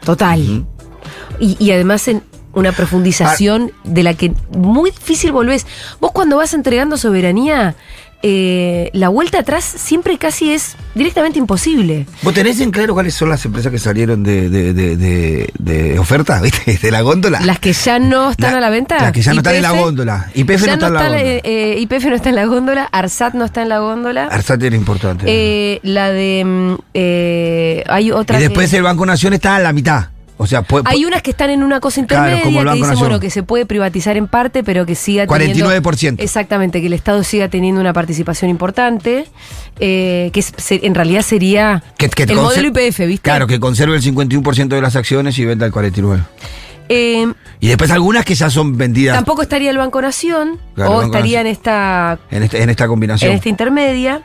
total. 0.08 0.64
y, 1.40 1.56
y 1.60 1.70
además 1.72 2.08
en 2.08 2.22
una 2.54 2.72
profundización 2.72 3.70
Ah. 3.74 3.80
de 3.84 4.02
la 4.02 4.14
que 4.14 4.32
muy 4.56 4.90
difícil 4.90 5.32
volvés. 5.32 5.66
Vos 6.00 6.12
cuando 6.12 6.36
vas 6.38 6.54
entregando 6.54 6.96
soberanía, 6.96 7.76
eh, 8.22 8.90
la 8.94 9.08
vuelta 9.08 9.38
atrás 9.38 9.64
siempre 9.64 10.18
casi 10.18 10.52
es 10.52 10.76
directamente 10.94 11.38
imposible. 11.38 12.06
¿Vos 12.22 12.34
tenés 12.34 12.60
en 12.60 12.70
claro 12.72 12.94
cuáles 12.94 13.14
son 13.14 13.28
las 13.28 13.44
empresas 13.44 13.70
que 13.70 13.78
salieron 13.78 14.22
de, 14.24 14.48
de, 14.50 14.72
de, 14.74 14.96
de- 14.96 15.52
de 15.58 15.98
oferta, 15.98 16.40
¿viste? 16.42 16.78
De 16.82 16.90
la 16.90 17.02
góndola. 17.02 17.40
Las 17.40 17.58
que 17.60 17.72
ya 17.72 17.98
no 17.98 18.30
están 18.30 18.52
La- 18.52 18.58
a 18.58 18.60
la 18.60 18.70
venta. 18.70 18.98
las 19.00 19.12
que 19.12 19.22
ya 19.22 19.32
no 19.32 19.38
están 19.38 19.54
en 19.54 19.62
la 19.62 19.70
góndola. 19.72 20.30
YPF 20.34 20.60
ya 20.64 20.66
no 20.66 20.72
está 20.74 20.86
en 20.88 20.94
la 20.94 21.00
góndola. 21.02 21.20
eh, 21.22 21.40
eh, 21.44 21.76
YPF 21.80 22.04
no 22.06 22.16
está 22.16 22.28
en 22.30 22.34
la 22.34 22.44
góndola. 22.46 22.84
Arsat 22.90 23.34
no 23.34 23.44
está 23.44 23.62
en 23.62 23.68
la 23.68 23.78
góndola. 23.78 24.24
Arsat 24.26 24.62
era 24.62 24.74
importante. 24.76 25.24
Eh, 25.28 25.80
la 25.84 26.10
de. 26.10 26.44
mm, 26.44 26.74
eh, 26.94 27.84
hay 27.88 28.10
otra. 28.10 28.38
y 28.38 28.42
después 28.42 28.70
que- 28.70 28.76
el 28.78 28.82
Banco 28.82 29.06
Nación 29.06 29.32
está 29.34 29.56
a 29.56 29.60
la 29.60 29.72
mitad. 29.72 30.08
O 30.40 30.46
sea, 30.46 30.62
puede, 30.62 30.84
Hay 30.86 31.04
unas 31.04 31.20
que 31.20 31.30
están 31.32 31.50
en 31.50 31.64
una 31.64 31.80
cosa 31.80 32.04
Claro, 32.06 32.22
intermedia 32.30 32.44
como 32.44 32.58
el 32.60 32.64
que 32.64 32.66
Banco 32.66 32.76
dice, 32.76 32.86
Nación. 32.90 33.08
bueno, 33.08 33.20
que 33.20 33.28
se 33.30 33.42
puede 33.42 33.66
privatizar 33.66 34.16
en 34.16 34.28
parte, 34.28 34.62
pero 34.62 34.86
que 34.86 34.94
siga 34.94 35.26
teniendo... 35.26 35.66
49%. 35.68 36.16
Exactamente, 36.20 36.80
que 36.80 36.86
el 36.86 36.92
Estado 36.92 37.24
siga 37.24 37.48
teniendo 37.48 37.80
una 37.80 37.92
participación 37.92 38.48
importante, 38.50 39.26
eh, 39.80 40.30
que 40.32 40.40
se- 40.42 40.86
en 40.86 40.94
realidad 40.94 41.22
sería 41.22 41.82
que- 41.98 42.08
que 42.08 42.22
el 42.22 42.36
modelo 42.36 42.68
IPF, 42.68 43.06
¿viste? 43.06 43.22
Claro, 43.22 43.46
que 43.48 43.58
conserve 43.58 43.96
el 43.96 44.02
51% 44.02 44.76
de 44.76 44.80
las 44.82 44.94
acciones 44.96 45.36
y 45.38 45.44
venda 45.44 45.66
el 45.66 45.72
49%. 45.72 46.24
Eh, 46.88 47.26
Y 47.60 47.68
después 47.68 47.90
algunas 47.90 48.24
que 48.24 48.34
ya 48.34 48.48
son 48.48 48.78
vendidas 48.78 49.14
tampoco 49.16 49.42
estaría 49.42 49.70
el 49.70 49.76
Banco 49.76 50.00
Nación, 50.00 50.58
Claro, 50.74 50.90
o 50.92 50.94
Banco 50.94 51.06
estaría 51.06 51.38
Nación. 51.42 51.46
en 51.46 51.52
esta, 51.52 52.18
en, 52.30 52.42
este- 52.44 52.62
en 52.62 52.70
esta 52.70 52.86
combinación. 52.88 53.30
en 53.32 53.36
esta 53.36 53.48
intermedia. 53.48 54.22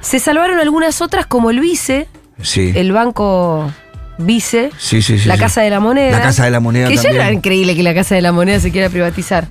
Se 0.00 0.20
salvaron 0.20 0.58
algunas 0.60 1.02
otras, 1.02 1.26
como 1.26 1.50
el 1.50 1.58
Vice, 1.60 2.06
sí. 2.40 2.72
el 2.76 2.92
Banco 2.92 3.70
Vice, 4.18 4.70
sí, 4.78 5.00
sí, 5.00 5.18
sí. 5.18 5.28
la 5.28 5.34
sí. 5.34 5.40
Casa 5.40 5.62
de 5.62 5.70
la 5.70 5.80
Moneda. 5.80 6.10
La 6.18 6.22
Casa 6.22 6.44
de 6.44 6.50
la 6.50 6.60
Moneda 6.60 6.88
Que 6.88 6.96
ya 6.96 7.02
también. 7.02 7.22
era 7.22 7.32
increíble 7.32 7.76
que 7.76 7.82
la 7.82 7.94
Casa 7.94 8.14
de 8.14 8.20
la 8.22 8.32
Moneda 8.32 8.58
se 8.60 8.70
quiera 8.72 8.88
privatizar. 8.90 9.48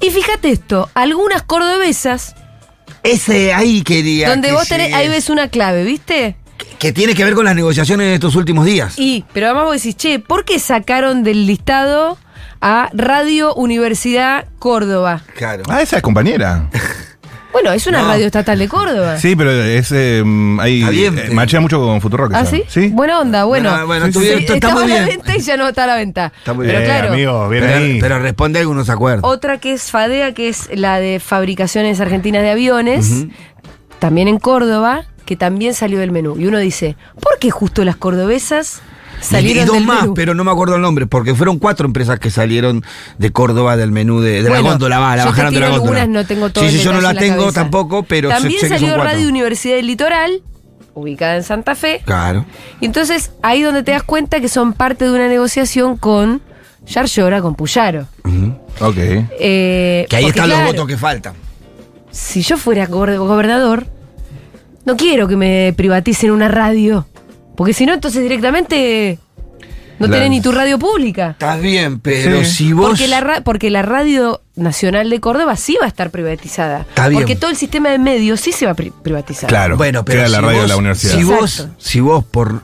Y 0.00 0.10
fíjate 0.10 0.50
esto, 0.50 0.88
algunas 0.94 1.42
cordobesas, 1.42 2.34
Ese 3.02 3.52
ahí 3.52 3.82
quería. 3.82 4.28
donde 4.30 4.48
que 4.48 4.54
vos 4.54 4.68
tenés, 4.68 4.86
llegues. 4.88 5.00
ahí 5.00 5.08
ves 5.08 5.28
una 5.30 5.48
clave, 5.48 5.84
¿viste? 5.84 6.36
Que 6.78 6.92
tiene 6.92 7.14
que 7.14 7.24
ver 7.24 7.34
con 7.34 7.44
las 7.44 7.54
negociaciones 7.54 8.06
de 8.06 8.14
estos 8.14 8.36
últimos 8.36 8.64
días. 8.66 8.94
Y, 8.98 9.24
pero 9.32 9.46
además 9.46 9.64
vos 9.64 9.74
decís, 9.76 9.96
che, 9.96 10.18
¿por 10.20 10.44
qué 10.44 10.58
sacaron 10.58 11.22
del 11.24 11.46
listado 11.46 12.16
a 12.60 12.88
Radio 12.92 13.54
Universidad 13.54 14.46
Córdoba? 14.58 15.22
Claro. 15.36 15.64
Ah, 15.68 15.82
esa 15.82 15.96
es 15.96 16.02
compañera. 16.02 16.68
Bueno, 17.54 17.72
es 17.72 17.86
una 17.86 18.02
No. 18.02 18.08
radio 18.08 18.26
estatal 18.26 18.58
de 18.58 18.68
Córdoba. 18.68 19.16
Sí, 19.16 19.34
pero 19.36 19.50
es. 19.52 19.90
eh, 19.92 20.22
ahí. 20.60 20.80
Está 20.80 20.90
bien, 20.90 21.18
eh, 21.18 21.30
machea 21.32 21.60
mucho 21.60 21.78
con 21.80 22.00
Futurock. 22.00 22.32
¿Ah, 22.34 22.44
sí? 22.44 22.64
Sí. 22.68 22.88
Buena 22.88 23.20
onda, 23.20 23.44
bueno. 23.44 23.70
Bueno, 23.70 23.86
bueno, 23.86 24.12
Sí, 24.12 24.18
bien, 24.18 24.38
sí. 24.46 24.52
está 24.54 24.74
muy 24.74 24.82
a 24.82 24.86
la 24.88 24.94
bien. 24.94 25.06
venta 25.06 25.36
y 25.36 25.40
ya 25.40 25.56
no 25.56 25.68
está 25.68 25.84
a 25.84 25.86
la 25.86 25.94
venta. 25.94 26.32
Está 26.36 26.52
muy 26.52 26.66
pero 26.66 26.80
Eh, 26.80 26.84
claro, 26.84 27.12
amigo, 27.12 27.48
bien 27.48 27.62
pero, 27.64 27.76
ahí. 27.78 27.98
pero 28.00 28.18
responde 28.18 28.58
algunos 28.58 28.90
acuerdos. 28.90 29.22
otra 29.32 29.58
que 29.58 29.72
es 29.72 29.90
FADEA, 29.90 30.34
que 30.34 30.48
es 30.48 30.68
la 30.74 30.98
de 30.98 31.20
Fabricaciones 31.20 32.00
Argentinas 32.00 32.42
de 32.42 32.50
Aviones, 32.50 33.26
también 34.00 34.26
en 34.26 34.38
Córdoba, 34.38 35.04
que 35.24 35.36
también 35.36 35.74
salió 35.74 35.98
del 35.98 36.10
menú. 36.12 36.36
Y 36.38 36.46
uno 36.46 36.58
dice, 36.58 36.96
¿por 37.20 37.38
qué 37.38 37.50
justo 37.50 37.84
las 37.84 37.96
cordobesas 37.96 38.82
salieron 39.20 39.62
y 39.64 39.66
dos 39.66 39.76
del 39.76 39.86
más, 39.86 40.02
menú? 40.02 40.14
pero 40.14 40.34
no 40.34 40.44
me 40.44 40.50
acuerdo 40.50 40.76
el 40.76 40.82
nombre, 40.82 41.06
porque 41.06 41.34
fueron 41.34 41.58
cuatro 41.58 41.86
empresas 41.86 42.18
que 42.18 42.30
salieron 42.30 42.84
de 43.18 43.30
Córdoba 43.32 43.76
del 43.76 43.90
menú 43.92 44.20
de, 44.20 44.42
de 44.42 44.48
Bueno, 44.48 44.62
la 44.64 44.70
góndola, 44.70 44.98
va, 44.98 45.16
la 45.16 45.24
bajaron 45.26 45.54
de 45.54 45.60
la 45.60 45.68
góndola. 45.70 46.02
algunas, 46.02 46.08
no 46.22 46.26
tengo 46.26 46.50
todo 46.50 46.64
Sí, 46.68 46.78
sí, 46.78 46.82
yo 46.84 46.92
no 46.92 47.00
la 47.00 47.10
en 47.10 47.14
la 47.16 47.20
tengo 47.20 47.38
cabeza. 47.38 47.60
tampoco, 47.62 48.02
pero 48.02 48.28
También 48.28 48.68
salió. 48.68 48.96
Radio 48.96 49.28
Universidad 49.28 49.76
del 49.76 49.86
Litoral, 49.86 50.42
ubicada 50.94 51.36
en 51.36 51.42
Santa 51.42 51.74
Fe. 51.74 52.02
Claro. 52.04 52.44
Y 52.80 52.86
entonces 52.86 53.30
ahí 53.42 53.62
donde 53.62 53.82
te 53.82 53.92
das 53.92 54.02
cuenta 54.02 54.40
que 54.40 54.48
son 54.48 54.72
parte 54.74 55.04
de 55.06 55.10
una 55.12 55.28
negociación 55.28 55.96
con 55.96 56.42
Yarlora, 56.86 57.40
con 57.40 57.54
Puyaro. 57.54 58.06
Ujú. 58.24 58.58
Ok. 58.80 58.96
Eh, 58.98 60.06
Que 60.10 60.16
ahí 60.16 60.26
están 60.26 60.46
claro, 60.46 60.64
los 60.64 60.72
votos 60.72 60.86
que 60.86 60.96
faltan. 60.98 61.32
Si 62.10 62.42
yo 62.42 62.56
fuera 62.58 62.86
go- 62.86 63.06
gobernador, 63.26 63.86
no 64.84 64.96
quiero 64.96 65.28
que 65.28 65.36
me 65.36 65.72
privaticen 65.76 66.30
una 66.30 66.48
radio. 66.48 67.06
Porque 67.56 67.72
si 67.72 67.86
no, 67.86 67.94
entonces 67.94 68.22
directamente 68.22 69.18
no 69.98 70.06
La- 70.08 70.14
tenés 70.14 70.30
ni 70.30 70.40
tu 70.40 70.50
radio 70.52 70.78
pública. 70.78 71.30
Estás 71.30 71.60
bien, 71.60 72.00
pero 72.00 72.44
Sí. 72.44 72.50
si 72.50 72.72
vos. 72.72 72.88
Porque 72.88 73.06
la, 73.08 73.20
ra- 73.20 73.40
porque 73.42 73.70
la 73.70 73.82
radio 73.82 74.40
nacional 74.56 75.08
de 75.08 75.20
Córdoba 75.20 75.54
sí 75.56 75.76
va 75.80 75.84
a 75.84 75.88
estar 75.88 76.10
privatizada. 76.10 76.80
Está 76.80 77.08
bien. 77.08 77.20
Porque 77.22 77.36
todo 77.36 77.50
el 77.50 77.56
sistema 77.56 77.90
de 77.90 77.98
medios 77.98 78.40
sí 78.40 78.50
se 78.52 78.66
va 78.66 78.72
a 78.72 78.74
pri- 78.74 78.92
privatizar. 79.02 79.48
Claro. 79.48 79.76
Bueno, 79.76 80.04
pero 80.04 80.20
Queda 80.20 80.28
la 80.28 80.38
si 80.38 80.42
radio 80.44 80.56
vos, 80.58 80.62
de 80.64 80.68
la 80.68 80.76
universidad. 80.76 81.14
Si 81.16 81.24
vos, 81.24 81.68
si 81.78 82.00
vos 82.00 82.24
por, 82.24 82.62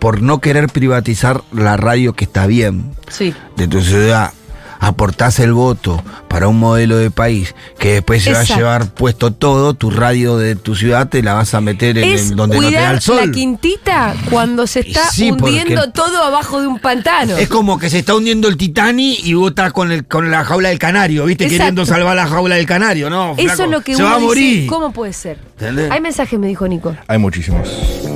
por 0.00 0.22
no 0.22 0.40
querer 0.40 0.66
privatizar 0.68 1.42
la 1.52 1.76
radio 1.76 2.14
que 2.14 2.24
está 2.24 2.46
bien 2.46 2.92
Sí. 3.08 3.32
de 3.56 3.68
tu 3.68 3.80
ciudad, 3.80 4.32
aportás 4.80 5.38
el 5.38 5.52
voto 5.52 6.02
para 6.28 6.48
un 6.48 6.58
modelo 6.58 6.96
de 6.96 7.10
país 7.10 7.54
que 7.78 7.92
después 7.94 8.24
se 8.24 8.32
va 8.32 8.40
a 8.40 8.44
llevar 8.44 8.94
puesto 8.94 9.30
todo, 9.30 9.74
tu 9.74 9.90
radio 9.90 10.38
de 10.38 10.56
tu 10.56 10.74
ciudad 10.74 11.08
te 11.08 11.22
la 11.22 11.34
vas 11.34 11.54
a 11.54 11.60
meter 11.60 11.98
en, 11.98 12.04
Es 12.08 12.30
en 12.30 12.36
donde 12.36 12.58
no 12.58 12.68
te 12.70 12.74
da 12.74 12.90
el 12.92 13.00
sol. 13.00 13.18
la 13.26 13.30
quintita 13.30 14.14
cuando 14.30 14.66
se 14.66 14.80
está 14.80 15.08
sí, 15.10 15.30
hundiendo 15.30 15.90
todo 15.92 16.24
abajo 16.24 16.60
de 16.60 16.66
un 16.66 16.78
pantano. 16.78 17.36
Es 17.36 17.48
como 17.48 17.78
que 17.78 17.90
se 17.90 17.98
está 17.98 18.14
hundiendo 18.14 18.48
el 18.48 18.56
Titanic 18.56 19.24
y 19.24 19.34
vos 19.34 19.50
estás 19.50 19.72
con, 19.72 19.92
el, 19.92 20.06
con 20.06 20.30
la 20.30 20.44
jaula 20.44 20.70
del 20.70 20.78
canario, 20.78 21.26
¿viste? 21.26 21.44
Exacto. 21.44 21.58
Queriendo 21.58 21.86
salvar 21.86 22.16
la 22.16 22.26
jaula 22.26 22.56
del 22.56 22.66
canario, 22.66 23.10
¿no? 23.10 23.34
Eso 23.36 23.64
es 23.64 23.70
lo 23.70 23.82
que 23.82 23.94
Se 23.94 24.02
uno 24.02 24.10
va 24.10 24.16
a 24.16 24.18
dice, 24.18 24.26
morir. 24.26 24.66
¿Cómo 24.66 24.92
puede 24.92 25.12
ser? 25.12 25.38
¿Entendés? 25.58 25.90
Hay 25.90 26.00
mensajes, 26.00 26.38
me 26.38 26.46
dijo 26.46 26.66
Nico. 26.66 26.96
Hay 27.06 27.18
muchísimos. 27.18 27.68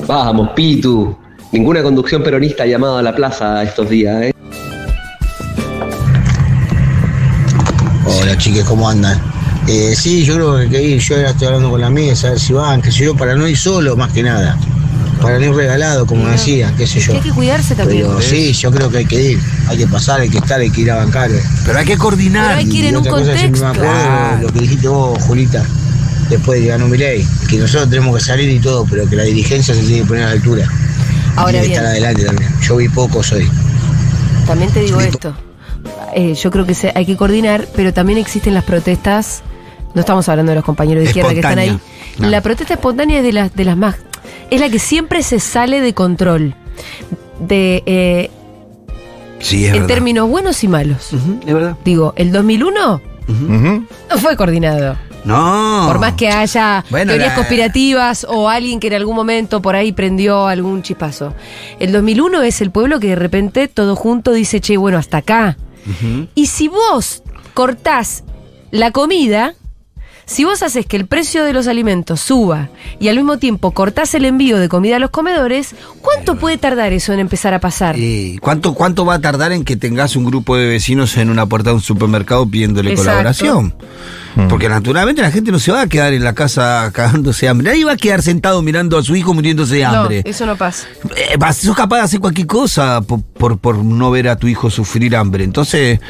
Vamos, 0.07 0.51
Pitu. 0.57 1.17
Ninguna 1.53 1.83
conducción 1.83 2.23
peronista 2.23 2.65
ha 2.65 2.67
llamado 2.67 2.99
a 2.99 3.03
la 3.03 3.15
plaza 3.15 3.63
estos 3.63 3.89
días, 3.89 4.23
¿eh? 4.23 4.34
Hola 8.25 8.39
chiques, 8.39 8.65
¿cómo 8.65 8.89
andan? 8.89 9.21
Eh, 9.69 9.95
sí, 9.95 10.25
yo 10.25 10.37
creo 10.37 10.57
que 10.57 10.63
hay 10.63 10.69
que 10.71 10.83
ir, 10.83 10.99
yo 10.99 11.17
ahora 11.17 11.29
estoy 11.29 11.47
hablando 11.47 11.69
con 11.69 11.79
la 11.79 11.89
amiga, 11.89 12.15
a 12.15 12.31
ver 12.31 12.41
si 12.41 12.55
van, 12.55 12.81
qué 12.81 12.91
sé 12.91 13.05
yo, 13.05 13.15
para 13.15 13.35
no 13.35 13.47
ir 13.47 13.55
solo 13.55 13.99
más 13.99 14.13
que 14.13 14.23
nada. 14.23 14.57
Para 15.21 15.39
no 15.39 15.45
ir 15.45 15.55
regalado, 15.55 16.07
como 16.07 16.27
decía, 16.29 16.73
qué 16.75 16.87
sé 16.87 17.01
yo. 17.01 17.13
Que 17.13 17.19
hay 17.19 17.23
que 17.23 17.33
cuidarse 17.33 17.75
también. 17.75 18.07
Pero 18.07 18.23
sí, 18.23 18.55
yo 18.55 18.71
creo 18.71 18.89
que 18.89 18.97
hay 18.97 19.05
que 19.05 19.33
ir, 19.33 19.41
hay 19.69 19.77
que 19.77 19.87
pasar, 19.87 20.23
hay 20.23 20.31
que 20.31 20.39
estar, 20.39 20.59
hay 20.59 20.71
que 20.71 20.81
ir 20.81 20.91
a 20.91 20.97
bancar. 20.97 21.31
Pero 21.67 21.79
hay 21.79 21.85
que 21.85 21.99
coordinar. 21.99 22.47
Pero 22.47 22.59
hay 22.61 22.67
que 22.67 22.77
ir 22.79 22.85
en 22.87 22.95
Y 22.95 22.97
un 22.97 23.01
otra 23.01 23.13
cosa, 23.13 23.25
si 23.25 23.31
me 23.31 23.59
contexto. 23.59 23.67
acuerdo, 23.67 24.41
lo 24.41 24.53
que 24.55 24.61
dijiste 24.61 24.89
vos, 24.89 25.23
Julita, 25.25 25.63
después 26.31 26.61
de 26.61 26.65
que 26.65 26.71
ganó 26.71 26.89
Milei. 26.89 27.27
Que 27.51 27.59
nosotros 27.59 27.91
tenemos 27.91 28.17
que 28.17 28.25
salir 28.25 28.49
y 28.49 28.59
todo, 28.59 28.87
pero 28.89 29.07
que 29.07 29.17
la 29.17 29.25
dirigencia 29.25 29.75
se 29.75 29.83
tiene 29.83 30.01
que 30.01 30.07
poner 30.07 30.23
a 30.23 30.27
la 30.29 30.33
altura. 30.33 30.67
Ahora 31.37 31.51
tiene 31.51 31.65
que 31.65 31.69
bien. 31.69 31.79
estar 31.79 31.91
adelante 31.91 32.25
también. 32.25 32.51
Yo 32.63 32.77
vi 32.77 32.89
pocos 32.89 33.33
hoy. 33.33 33.47
También 34.47 34.71
te 34.71 34.81
digo 34.81 34.99
esto. 34.99 35.35
Eh, 36.15 36.35
yo 36.35 36.51
creo 36.51 36.65
que 36.65 36.75
se- 36.75 36.93
hay 36.95 37.05
que 37.07 37.17
coordinar, 37.17 37.67
pero 37.75 37.93
también 37.93 38.19
existen 38.19 38.55
las 38.55 38.65
protestas. 38.65 39.43
No 39.95 40.01
estamos 40.01 40.29
hablando 40.29 40.51
de 40.51 40.57
los 40.57 40.65
compañeros 40.65 41.03
de 41.05 41.11
izquierda 41.11 41.31
que 41.31 41.37
están 41.41 41.59
ahí. 41.59 41.79
No. 42.19 42.29
La 42.31 42.41
protesta 42.41 42.75
espontánea 42.75 43.19
es 43.19 43.25
de 43.25 43.33
las, 43.33 43.55
de 43.55 43.65
las 43.65 43.77
más. 43.77 43.97
Es 44.51 44.61
la 44.61 44.69
que 44.69 44.79
siempre 44.79 45.23
se 45.23 45.41
sale 45.41 45.81
de 45.81 45.95
control. 45.95 46.55
De, 47.41 47.83
eh, 47.87 48.31
Sí, 49.41 49.65
es 49.65 49.69
en 49.69 49.73
verdad. 49.75 49.87
términos 49.89 50.29
buenos 50.29 50.63
y 50.65 50.69
malos. 50.69 51.13
Ujú, 51.13 51.41
es 51.47 51.53
verdad. 51.55 51.77
Digo, 51.85 52.13
el 52.17 52.33
2001 52.33 53.01
Ujú. 53.29 53.85
no 54.11 54.19
fue 54.19 54.37
coordinado. 54.37 54.97
No. 55.25 55.85
Por 55.89 55.99
más 56.01 56.13
que 56.15 56.29
haya 56.29 56.85
Bueno, 56.91 57.13
teorías 57.13 57.31
la- 57.31 57.35
conspirativas 57.37 58.27
o 58.29 58.49
alguien 58.49 58.79
que 58.79 58.89
en 58.89 58.95
algún 58.95 59.17
momento 59.17 59.63
por 59.63 59.75
ahí 59.75 59.93
prendió 59.93 60.47
algún 60.47 60.83
chispazo. 60.83 61.33
El 61.79 61.93
2001 61.93 62.43
es 62.43 62.61
el 62.61 62.71
pueblo 62.71 63.01
que 63.01 63.09
de 63.09 63.17
repente 63.17 63.67
todo 63.69 63.97
junto 63.97 64.33
dice, 64.33 64.61
che, 64.61 64.77
bueno, 64.77 64.99
hasta 64.99 65.19
acá. 65.19 65.57
Y 66.35 66.47
si 66.47 66.69
vos 66.69 67.23
cortás 67.55 68.25
la 68.71 68.91
comida, 68.91 69.55
si 70.27 70.45
vos 70.45 70.63
haces 70.63 70.87
que 70.87 70.97
el 70.97 71.07
precio 71.07 71.45
de 71.45 71.53
los 71.53 71.69
alimentos 71.69 72.21
suba 72.21 72.71
y 72.99 73.09
al 73.09 73.17
mismo 73.17 73.39
tiempo 73.39 73.73
cortás 73.73 74.15
el 74.15 74.25
envío 74.25 74.59
de 74.59 74.69
comida 74.69 74.97
a 74.97 74.99
los 74.99 75.11
comedores, 75.11 75.75
¿cuánto 76.01 76.37
puede 76.37 76.57
tardar 76.57 76.93
eso 76.93 77.13
en 77.13 77.21
empezar 77.21 77.53
a 77.53 77.61
pasar? 77.61 77.99
¿Y 77.99 78.39
cuánto, 78.39 78.75
¿Cuánto 78.75 79.05
va 79.05 79.15
a 79.15 79.21
tardar 79.21 79.53
en 79.53 79.65
que 79.65 79.77
tengas 79.77 80.17
un 80.17 80.25
grupo 80.25 80.57
de 80.57 80.67
vecinos 80.67 81.17
en 81.19 81.31
una 81.31 81.47
puerta 81.47 81.71
de 81.71 81.77
un 81.77 81.83
supermercado 81.83 82.49
pidiéndole 82.49 82.91
Exacto. 82.91 83.11
colaboración? 83.11 83.75
Porque 84.49 84.69
naturalmente 84.69 85.23
la 85.23 85.31
gente 85.31 85.53
no 85.53 85.59
se 85.61 85.71
va 85.71 85.83
a 85.83 85.87
quedar 85.87 86.13
en 86.13 86.25
la 86.25 86.35
casa 86.35 86.91
cagándose 86.93 87.47
de 87.47 87.51
hambre. 87.51 87.69
Nadie 87.71 87.85
va 87.85 87.93
a 87.93 87.97
quedar 87.97 88.21
sentado 88.23 88.63
mirando 88.63 88.99
a 88.99 89.03
su 89.05 89.15
hijo 89.15 89.33
muriéndose 89.33 89.77
de 89.77 89.83
no, 89.85 89.89
hambre. 89.91 90.23
eso 90.25 90.45
no 90.45 90.57
pasa. 90.57 90.87
Eh, 91.17 91.37
vas- 91.39 91.57
sos 91.59 91.77
capaz 91.77 91.97
de 91.99 92.03
hacer 92.03 92.21
cualquier 92.21 92.47
cosa 92.49 93.01
por, 93.03 93.23
por, 93.23 93.59
por 93.59 93.77
no 93.77 94.11
ver 94.11 94.29
a 94.29 94.37
tu 94.37 94.49
hijo 94.49 94.71
sufrir 94.71 95.15
hambre. 95.15 95.45
Entonces, 95.45 96.01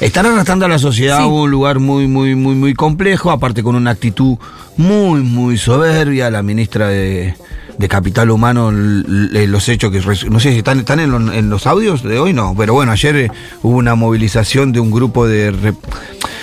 están 0.00 0.26
arrastrando 0.26 0.66
a 0.66 0.68
la 0.68 0.78
sociedad 0.78 1.18
Sí. 1.18 1.22
a 1.24 1.26
un 1.26 1.50
lugar 1.50 1.78
muy, 1.78 2.06
muy, 2.08 2.34
muy, 2.34 2.54
muy 2.54 2.74
complejo, 2.74 3.30
aparte 3.30 3.62
con 3.62 3.74
una 3.74 3.90
actitud 3.92 4.36
muy, 4.76 5.20
muy 5.22 5.56
soberbia. 5.56 6.30
La 6.30 6.42
ministra 6.42 6.88
de, 6.88 7.34
de 7.78 7.88
Capital 7.88 8.30
Humano, 8.30 8.68
l- 8.70 9.46
los 9.46 9.68
hechos 9.70 9.90
que... 9.90 10.00
No 10.28 10.40
sé 10.40 10.52
si 10.52 10.58
están, 10.58 10.80
están 10.80 11.00
en, 11.00 11.10
lo- 11.10 11.32
en 11.32 11.48
los 11.48 11.66
audios 11.66 12.02
de 12.02 12.18
hoy, 12.18 12.32
no. 12.34 12.54
Pero 12.58 12.74
bueno, 12.74 12.92
ayer 12.92 13.16
eh, 13.16 13.30
hubo 13.62 13.76
una 13.78 13.94
movilización 13.94 14.72
de 14.72 14.80
un 14.80 14.90
grupo 14.90 15.26
de... 15.26 15.72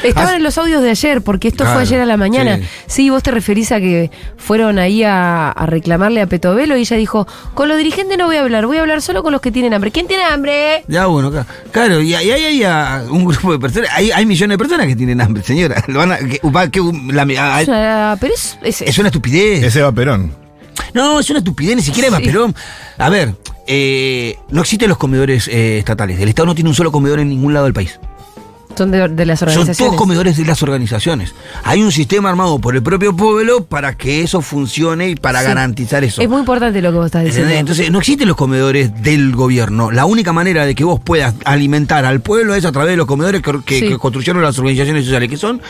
Estaban 0.03 0.34
Ah, 0.34 0.38
en 0.38 0.44
los 0.44 0.58
audios 0.58 0.82
de 0.82 0.89
ayer, 0.91 1.22
porque 1.22 1.48
esto 1.50 1.63
Claro, 1.63 1.74
fue 1.74 1.82
ayer 1.84 2.00
a 2.01 2.06
la 2.06 2.18
mañana. 2.18 2.58
sí. 2.58 2.63
Sí. 2.88 3.10
vos 3.10 3.24
te 3.24 3.32
referís 3.32 3.72
a 3.72 3.79
que 3.79 4.12
fueron 4.38 4.79
ahí 4.79 5.03
a, 5.03 5.50
a 5.51 5.65
reclamarle 5.65 6.22
a 6.22 6.27
Petovelo 6.27 6.77
y 6.77 6.82
ella 6.82 6.98
dijo, 6.98 7.27
con 7.53 7.68
los 7.68 7.77
dirigentes 7.77 8.18
no 8.18 8.25
voy 8.27 8.36
a 8.38 8.41
hablar, 8.41 8.65
voy 8.68 8.77
a 8.77 8.82
hablar 8.82 9.01
solo 9.01 9.24
con 9.24 9.32
los 9.32 9.41
que 9.41 9.51
tienen 9.51 9.74
hambre. 9.74 9.91
¿Quién 9.91 10.08
tiene 10.08 10.24
hambre? 10.24 10.84
Ya, 10.88 11.08
bueno, 11.08 11.32
claro, 11.32 11.46
claro 11.72 12.01
y 12.01 12.13
ahí 12.13 12.32
hay, 12.32 12.63
un 13.10 13.25
grupo 13.25 13.51
de 13.51 13.60
personas, 13.60 13.89
hay, 13.94 14.12
hay 14.12 14.25
millones 14.25 14.53
de 14.56 14.58
personas 14.58 14.88
que 14.88 14.96
tienen 14.96 15.20
hambre, 15.22 15.44
señora. 15.44 15.84
Lo 15.88 16.00
van 16.00 16.12
a- 16.12 16.18
que- 16.20 16.39
va- 16.50 16.70
que- 16.70 16.82
la- 17.12 17.58
a- 17.58 17.65
sea, 17.65 18.18
pero 18.20 18.34
es, 18.34 18.58
es- 18.63 18.82
es 18.82 18.98
una 19.00 19.08
estupidez. 19.10 19.63
Ese 19.63 19.82
va 19.82 19.91
Perón. 19.91 20.34
No, 20.94 21.20
es 21.20 21.29
una 21.29 21.39
estupidez, 21.39 21.75
ni 21.75 21.82
siquiera 21.82 22.10
Sí. 22.10 22.15
es 22.15 22.22
Perón. 22.32 22.56
A 22.98 23.10
ver, 23.10 23.36
eh, 23.68 24.36
no 24.50 24.62
existen 24.62 24.89
los 24.89 24.98
comedores 24.98 25.48
eh, 25.48 25.77
estatales. 25.79 26.20
El 26.20 26.29
Estado 26.29 26.46
no 26.48 26.56
tiene 26.56 26.70
un 26.70 26.75
solo 26.75 26.91
comedor 26.91 27.20
en 27.20 27.29
ningún 27.29 27.53
lado 27.53 27.65
del 27.65 27.74
país. 27.74 28.00
Son 28.79 28.89
de, 28.91 29.07
de 29.09 29.25
las 29.27 29.39
Son 29.39 29.50
organizaciones. 29.50 29.77
todos 29.77 29.95
comedores 29.95 30.36
de 30.38 30.45
las 30.45 30.63
organizaciones. 30.63 31.36
Hay 31.63 31.83
un 31.83 31.91
sistema 31.91 32.29
armado 32.29 32.57
por 32.59 32.75
el 32.75 32.81
propio 32.81 33.15
pueblo 33.15 33.65
para 33.65 33.95
que 33.95 34.24
eso 34.24 34.41
funcione 34.41 35.09
y 35.09 35.15
para 35.15 35.41
Sí. 35.41 35.45
garantizar 35.45 36.03
eso. 36.03 36.22
Es 36.22 36.27
muy 36.29 36.39
importante 36.39 36.81
lo 36.81 36.92
que 36.92 36.98
vos 36.98 37.05
estás 37.05 37.24
diciendo. 37.24 37.51
Entonces, 37.53 37.92
no 37.92 38.00
existen 38.00 38.27
los 38.27 38.35
comedores 38.37 39.03
del 39.03 39.35
gobierno. 39.35 39.92
La 39.92 40.05
única 40.05 40.33
manera 40.33 40.65
de 40.65 40.74
que 40.74 40.83
vos 40.83 41.00
puedas 41.00 41.35
alimentar 41.46 42.05
al 42.05 42.22
pueblo 42.22 42.55
es 42.55 42.65
a 42.65 42.72
través 42.72 42.89
de 42.92 42.98
los 42.98 43.05
comedores 43.05 43.42
que, 43.44 43.51
que- 43.65 43.79
Sí. 43.79 43.87
que 43.89 43.98
construyeron 44.00 44.42
las 44.42 44.57
organizaciones 44.57 45.05
sociales, 45.05 45.29
que 45.29 45.37
son 45.37 45.61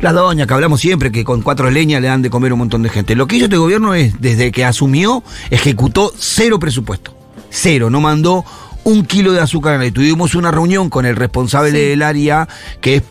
las 0.00 0.12
doñas 0.14 0.46
que 0.48 0.54
hablamos 0.54 0.80
siempre, 0.80 1.12
que 1.12 1.22
con 1.22 1.42
cuatro 1.42 1.70
leñas 1.70 2.02
le 2.02 2.08
dan 2.08 2.22
de 2.22 2.30
comer 2.30 2.50
a 2.50 2.54
un 2.54 2.58
montón 2.58 2.82
de 2.82 2.88
gente. 2.88 3.14
Lo 3.14 3.26
que 3.26 3.36
hizo 3.36 3.44
este 3.44 3.56
gobierno 3.56 3.94
es, 3.94 4.20
desde 4.20 4.50
que 4.50 4.64
asumió, 4.64 5.22
ejecutó 5.50 6.12
cero 6.18 6.58
presupuesto. 6.58 7.14
Cero, 7.50 7.88
no 7.90 8.00
mandó 8.00 8.44
un 8.84 9.04
kilo 9.04 9.32
de 9.32 9.40
azúcar. 9.40 9.82
Y 9.84 9.90
tuvimos 9.90 10.34
una 10.34 10.50
reunión 10.50 10.88
con 10.90 11.06
el 11.06 11.16
responsable 11.16 11.70
Sí. 11.70 11.76
del 11.78 12.02
área, 12.02 12.48
que 12.80 12.96
es 12.96 13.02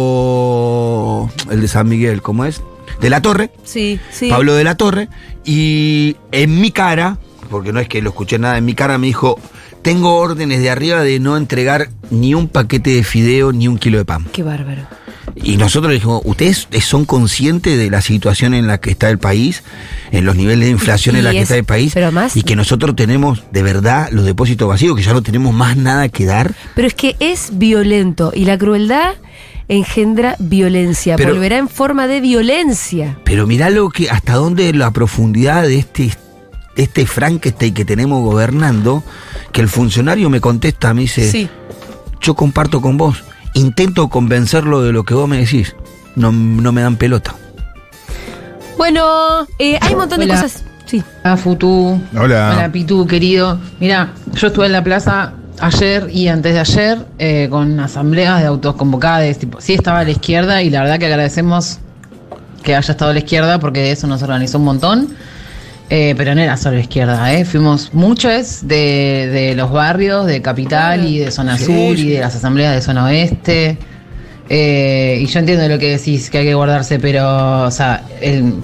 Pablo, 0.00 1.30
el 1.50 1.60
de 1.60 1.68
San 1.68 1.88
Miguel, 1.88 2.22
¿cómo 2.22 2.44
es? 2.44 2.62
De 3.00 3.10
la 3.10 3.22
Torre. 3.22 3.50
sí, 3.64 3.98
sí. 4.10 4.28
Pablo 4.28 4.54
de 4.54 4.64
la 4.64 4.76
Torre, 4.76 5.08
y 5.44 6.16
en 6.32 6.60
mi 6.60 6.70
cara, 6.70 7.18
porque 7.50 7.72
no 7.72 7.80
es 7.80 7.88
que 7.88 8.02
lo 8.02 8.10
escuché 8.10 8.38
nada, 8.38 8.58
en 8.58 8.64
mi 8.64 8.74
cara 8.74 8.98
me 8.98 9.06
dijo, 9.06 9.38
tengo 9.82 10.16
órdenes 10.16 10.60
de 10.60 10.68
arriba 10.70 11.02
de 11.02 11.18
no 11.18 11.36
entregar 11.38 11.88
ni 12.10 12.34
un 12.34 12.48
paquete 12.48 12.90
de 12.90 13.02
fideo 13.02 13.52
ni 13.52 13.68
un 13.68 13.78
kilo 13.78 13.96
de 13.98 14.04
pan. 14.04 14.26
Qué 14.32 14.42
bárbaro. 14.42 14.82
Y 15.36 15.56
nosotros 15.56 15.88
le 15.90 15.94
dijimos, 15.94 16.22
¿ustedes 16.24 16.66
son 16.80 17.04
conscientes 17.04 17.78
de 17.78 17.90
la 17.90 18.00
situación 18.00 18.54
en 18.54 18.66
la 18.66 18.78
que 18.78 18.90
está 18.90 19.08
el 19.10 19.18
país, 19.18 19.62
en 20.10 20.24
los 20.24 20.36
niveles 20.36 20.66
de 20.66 20.70
inflación 20.70 21.16
en 21.16 21.24
la 21.24 21.30
que 21.30 21.38
es- 21.38 21.42
está 21.44 21.56
el 21.56 21.64
país? 21.64 21.92
pero 21.94 22.12
más- 22.12 22.36
y 22.36 22.42
que 22.42 22.56
nosotros 22.56 22.94
tenemos 22.96 23.42
de 23.52 23.62
verdad 23.62 24.08
los 24.12 24.24
depósitos 24.24 24.68
vacíos, 24.68 24.96
que 24.96 25.02
ya 25.02 25.12
no 25.12 25.22
tenemos 25.22 25.54
más 25.54 25.76
nada 25.76 26.08
que 26.08 26.24
dar. 26.26 26.54
Pero 26.74 26.86
es 26.88 26.94
que 26.94 27.16
es 27.20 27.50
violento 27.58 28.32
y 28.34 28.44
la 28.44 28.58
crueldad 28.58 29.14
engendra 29.68 30.36
violencia. 30.38 31.16
Pero- 31.16 31.32
Volverá 31.34 31.58
en 31.58 31.68
forma 31.68 32.06
de 32.06 32.20
violencia. 32.20 33.18
Pero 33.24 33.46
mirá 33.46 33.70
lo 33.70 33.88
que, 33.90 34.10
hasta 34.10 34.34
dónde 34.34 34.72
la 34.72 34.90
profundidad 34.90 35.62
de 35.62 35.78
este, 35.78 36.10
de 36.76 36.82
este 36.82 37.06
Frankenstein 37.06 37.72
que 37.74 37.84
tenemos 37.84 38.22
gobernando, 38.24 39.04
que 39.52 39.60
el 39.60 39.68
funcionario 39.68 40.28
me 40.30 40.40
contesta, 40.40 40.92
me 40.94 41.02
dice, 41.02 41.30
Sí. 41.30 41.48
yo 42.20 42.34
comparto 42.34 42.80
con 42.80 42.96
vos, 42.96 43.22
intento 43.54 44.08
convencerlo 44.08 44.82
de 44.82 44.92
lo 44.92 45.04
que 45.04 45.14
vos 45.14 45.28
me 45.28 45.38
decís, 45.38 45.74
no, 46.16 46.32
no 46.32 46.72
me 46.72 46.82
dan 46.82 46.96
pelota. 46.96 47.34
Bueno, 48.76 49.46
eh, 49.58 49.78
hay 49.80 49.92
un 49.92 49.98
montón 49.98 50.20
de 50.20 50.28
cosas. 50.28 50.64
Sí. 50.86 51.02
Hola 51.22 51.36
Futu. 51.36 52.00
Hola. 52.18 52.52
Hola 52.54 52.72
Pitu, 52.72 53.06
querido. 53.06 53.58
Mira, 53.78 54.12
yo 54.32 54.48
estuve 54.48 54.66
en 54.66 54.72
la 54.72 54.82
plaza 54.82 55.34
ayer 55.60 56.08
y 56.10 56.28
antes 56.28 56.54
de 56.54 56.60
ayer 56.60 57.06
eh, 57.18 57.48
con 57.50 57.78
asambleas 57.78 58.40
de 58.40 58.46
autos 58.46 58.74
convocadas. 58.74 59.38
Tipo, 59.38 59.60
sí 59.60 59.74
estaba 59.74 60.00
a 60.00 60.04
la 60.04 60.10
izquierda 60.10 60.62
y 60.62 60.70
la 60.70 60.80
verdad 60.80 60.98
que 60.98 61.06
agradecemos 61.06 61.78
que 62.62 62.74
haya 62.74 62.92
estado 62.92 63.10
a 63.10 63.14
la 63.14 63.20
izquierda 63.20 63.60
porque 63.60 63.80
de 63.80 63.92
eso 63.92 64.06
nos 64.06 64.22
organizó 64.22 64.58
un 64.58 64.64
montón. 64.64 65.08
Eh, 65.92 66.14
pero 66.16 66.36
no 66.36 66.40
era 66.40 66.56
solo 66.56 66.78
izquierda, 66.78 67.32
¿eh? 67.34 67.44
fuimos 67.44 67.92
muchos 67.92 68.60
de, 68.68 69.28
de 69.32 69.54
los 69.56 69.72
barrios, 69.72 70.24
de 70.24 70.40
Capital 70.40 71.04
y 71.04 71.18
de 71.18 71.32
Zona 71.32 71.58
Sí, 71.58 71.64
Sur 71.64 71.98
y 71.98 72.10
de 72.10 72.20
las 72.20 72.36
asambleas 72.36 72.76
de 72.76 72.80
Zona 72.80 73.04
Oeste. 73.06 73.76
Eh, 74.48 75.18
y 75.20 75.26
yo 75.26 75.40
entiendo 75.40 75.68
lo 75.68 75.78
que 75.80 75.90
decís, 75.98 76.30
que 76.30 76.38
hay 76.38 76.44
que 76.44 76.54
guardarse, 76.54 77.00
pero, 77.00 77.62
o 77.64 77.70
sea, 77.72 78.04
el- 78.20 78.54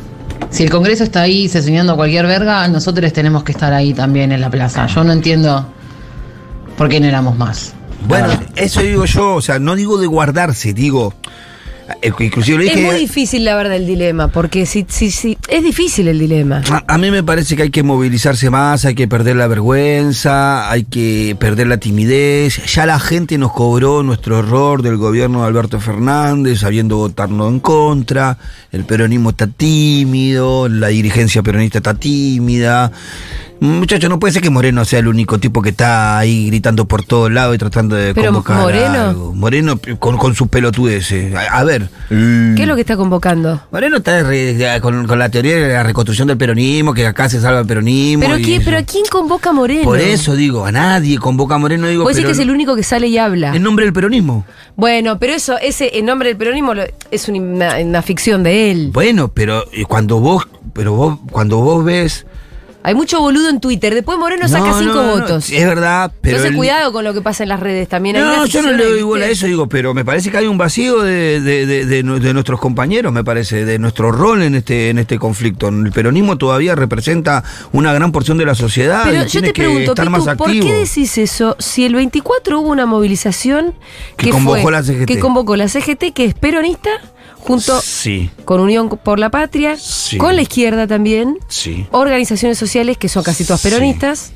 si 0.51 0.63
el 0.63 0.71
Congreso 0.71 1.03
está 1.03 1.23
ahí 1.23 1.49
sesionando 1.49 1.97
cualquier 1.97 2.27
verga, 2.27 2.67
nosotros 2.69 3.13
tenemos 3.13 3.43
que 3.43 3.51
estar 3.53 3.73
ahí 3.73 3.93
también 3.93 4.31
en 4.31 4.41
la 4.41 4.49
plaza. 4.51 4.87
Yo 4.87 5.03
no 5.03 5.13
entiendo 5.13 5.67
por 6.77 6.89
qué 6.89 7.01
no 7.01 7.07
éramos 7.07 7.37
más. 7.37 7.75
Bueno, 8.07 8.29
eso 8.55 8.83
digo 8.83 9.05
yo, 9.05 9.35
o 9.35 9.43
sea, 9.43 9.59
no 9.59 9.75
digo 9.75 9.99
de 9.99 10.07
guardarse, 10.07 10.73
digo, 10.75 11.13
inclusive 12.19 12.65
le 12.65 12.73
Es 12.73 12.81
muy 12.81 12.97
difícil 12.97 13.45
la 13.45 13.57
verdad 13.57 13.77
el 13.77 13.87
dilema, 13.87 14.29
porque 14.29 14.67
si, 14.67 14.87
si, 14.89 15.11
si, 15.11 15.37
es 15.49 15.63
difícil 15.63 16.09
el 16.09 16.19
dilema. 16.19 16.63
A, 16.71 16.95
a 16.95 16.99
mí 16.99 17.11
me 17.11 17.23
parece 17.23 17.57
que 17.57 17.63
hay 17.63 17.71
que 17.71 17.83
movilizarse 17.83 18.51
más, 18.51 18.85
hay 18.85 18.95
que 18.95 19.09
perder 19.09 19.37
la 19.37 19.47
vergüenza, 19.47 20.71
hay 20.71 20.85
que 20.85 21.37
perder 21.39 21.67
la 21.69 21.79
timidez. 21.79 22.65
Ya 22.75 22.87
la 22.87 22.99
gente 22.99 23.39
nos 23.39 23.53
cobró 23.53 24.03
nuestro 24.03 24.39
error 24.39 24.83
del 24.83 24.97
gobierno 24.97 25.43
de 25.43 25.47
Alberto 25.47 25.81
Fernández, 25.81 26.61
sabiendo 26.61 26.97
votarnos 26.97 27.53
en 27.53 27.61
contra. 27.61 28.39
El 28.73 28.85
peronismo 28.85 29.31
está 29.31 29.47
tímido, 29.47 30.69
la 30.69 30.89
dirigencia 30.89 31.43
peronista 31.43 31.79
está 31.79 31.95
tímida. 31.95 32.93
Muchachos, 33.59 34.11
no 34.11 34.19
puede 34.21 34.33
ser 34.35 34.43
que 34.43 34.51
Moreno 34.51 34.85
sea 34.85 34.99
el 34.99 35.09
único 35.09 35.39
tipo 35.39 35.63
que 35.63 35.71
está 35.71 36.19
ahí 36.19 36.49
gritando 36.49 36.85
por 36.87 37.05
todos 37.05 37.33
lados 37.33 37.55
y 37.55 37.59
tratando 37.59 37.97
de 37.97 38.13
Pero 38.15 38.27
convocar 38.29 38.59
Moreno- 38.61 39.01
algo. 39.01 39.35
Moreno 39.35 39.81
con, 39.99 40.19
con 40.19 40.35
sus 40.35 40.49
pelotudeces. 40.49 41.35
A, 41.35 41.59
a 41.61 41.65
ver, 41.65 41.89
¿Qué 42.09 42.55
es 42.63 42.67
lo 42.67 42.75
que 42.75 42.83
está 42.83 42.97
convocando? 42.97 43.63
Moreno 43.73 43.97
está 43.97 44.23
re- 44.23 44.79
con, 44.83 45.07
con 45.07 45.19
la 45.19 45.31
teoría 45.31 45.57
de 45.57 45.69
la 45.73 45.83
reconstrucción 45.83 46.29
del 46.29 46.37
peronismo, 46.37 46.93
que 46.93 47.07
acá 47.07 47.29
se 47.31 47.41
salva 47.41 47.61
el 47.61 47.67
peronismo. 47.67 48.25
¿Pero, 48.25 48.39
y 48.39 48.43
quién, 48.43 48.61
eso. 48.61 48.65
¿Pero 48.71 48.79
a 48.79 48.83
quién 48.83 49.05
convoca 49.11 49.53
Moreno? 49.53 49.85
Por 49.85 50.01
eso 50.01 50.37
digo, 50.37 50.67
a 50.67 50.73
nadie 50.73 51.19
convoca 51.19 51.55
a 51.55 51.59
Moreno, 51.59 51.89
digo, 51.89 52.03
Vos 52.05 52.13
decís 52.15 52.27
que 52.27 52.33
es 52.33 52.39
el 52.39 52.51
único 52.51 52.77
que 52.77 52.83
sale 52.83 53.07
y 53.09 53.17
habla. 53.17 53.55
en 53.57 53.63
nombre 53.63 53.87
del 53.87 53.95
peronismo. 53.95 54.45
Bueno, 54.77 55.19
pero 55.19 55.33
eso, 55.33 55.57
ese 55.59 55.99
en 55.99 56.05
nombre 56.05 56.29
del 56.29 56.37
peronismo 56.37 56.75
lo- 56.75 56.85
es 57.11 57.29
una, 57.31 57.79
una 57.79 58.03
ficción 58.03 58.43
de 58.43 58.71
él. 58.71 58.91
Bueno, 58.93 59.29
pero 59.29 59.65
eh, 59.73 59.85
cuando 59.87 60.21
vos, 60.21 60.47
pero 60.75 60.93
vos, 60.93 61.19
cuando 61.31 61.57
vos 61.59 61.83
ves 61.85 62.27
Hay 62.87 62.95
mucho 62.95 63.19
boludo 63.21 63.49
en 63.49 63.59
Twitter. 63.59 63.93
Después 63.95 64.17
Moreno 64.17 64.47
saca 64.47 64.67
No, 64.71 64.79
cinco 64.79 64.95
no, 64.95 65.03
no, 65.03 65.21
votos. 65.21 65.51
es 65.51 65.67
verdad, 65.67 66.13
pero. 66.21 66.37
Entonces, 66.37 66.53
el- 66.53 66.57
cuidado 66.57 66.93
con 66.93 67.03
lo 67.03 67.13
que 67.13 67.21
pasa 67.21 67.43
en 67.43 67.49
las 67.49 67.59
redes 67.59 67.89
también. 67.89 68.15
No, 68.17 68.47
yo 68.47 68.63
no 68.63 68.71
le 68.71 68.85
doy 68.85 69.03
bola 69.03 69.25
a 69.25 69.29
eso, 69.29 69.47
digo, 69.47 69.69
pero 69.69 69.93
me 69.93 70.05
parece 70.05 70.31
que 70.31 70.37
hay 70.37 70.47
un 70.47 70.57
vacío 70.57 71.03
de, 71.03 71.41
de- 71.41 71.67
de- 71.67 71.85
de 71.85 72.03
nu- 72.05 72.21
de 72.21 72.33
nuestros 72.33 72.61
compañeros, 72.61 73.13
me 73.13 73.25
parece, 73.25 73.65
de 73.65 73.81
nuestro 73.81 74.13
rol 74.13 74.41
en 74.43 74.55
este, 74.55 74.91
en 74.91 74.99
este 75.01 75.19
conflicto. 75.19 75.67
El 75.67 75.91
peronismo 75.91 76.39
todavía 76.39 76.77
representa 76.77 77.43
una 77.73 77.93
gran 77.93 78.13
porción 78.13 78.39
de 78.39 78.47
la 78.47 78.55
sociedad 78.55 79.03
Pero 79.05 79.25
y 79.25 79.27
yo 79.27 79.41
te 79.43 79.53
pregunto, 79.53 79.91
estar 79.91 80.07
Pitu, 80.07 80.25
más 80.25 80.37
¿por 80.37 80.53
qué 80.53 80.73
decís 80.73 81.19
eso 81.19 81.57
si 81.59 81.85
el 81.87 81.97
24 81.97 82.61
hubo 82.61 82.69
una 82.71 82.87
movilización 82.87 83.75
Que 84.17 84.31
convocó 84.31 84.63
fue- 84.63 84.71
la 84.71 84.85
CGT? 84.85 85.07
Que 85.07 85.19
convocó 85.19 85.57
la 85.57 85.67
CGT, 85.69 86.13
que 86.15 86.25
es 86.25 86.35
peronista, 86.35 86.91
junto 87.47 87.81
Sí, 87.81 88.31
con 88.45 88.61
Unión 88.61 88.89
por 88.89 89.19
la 89.19 89.31
Patria, 89.31 89.77
Sí. 89.79 90.19
con 90.19 90.35
la 90.37 90.43
izquierda 90.43 90.87
también, 90.87 91.39
sí. 91.49 91.87
organizaciones 91.93 92.59
sociales 92.59 92.99
que 92.99 93.09
son 93.09 93.23
casi 93.23 93.45
todas 93.45 93.63
peronistas. 93.63 94.33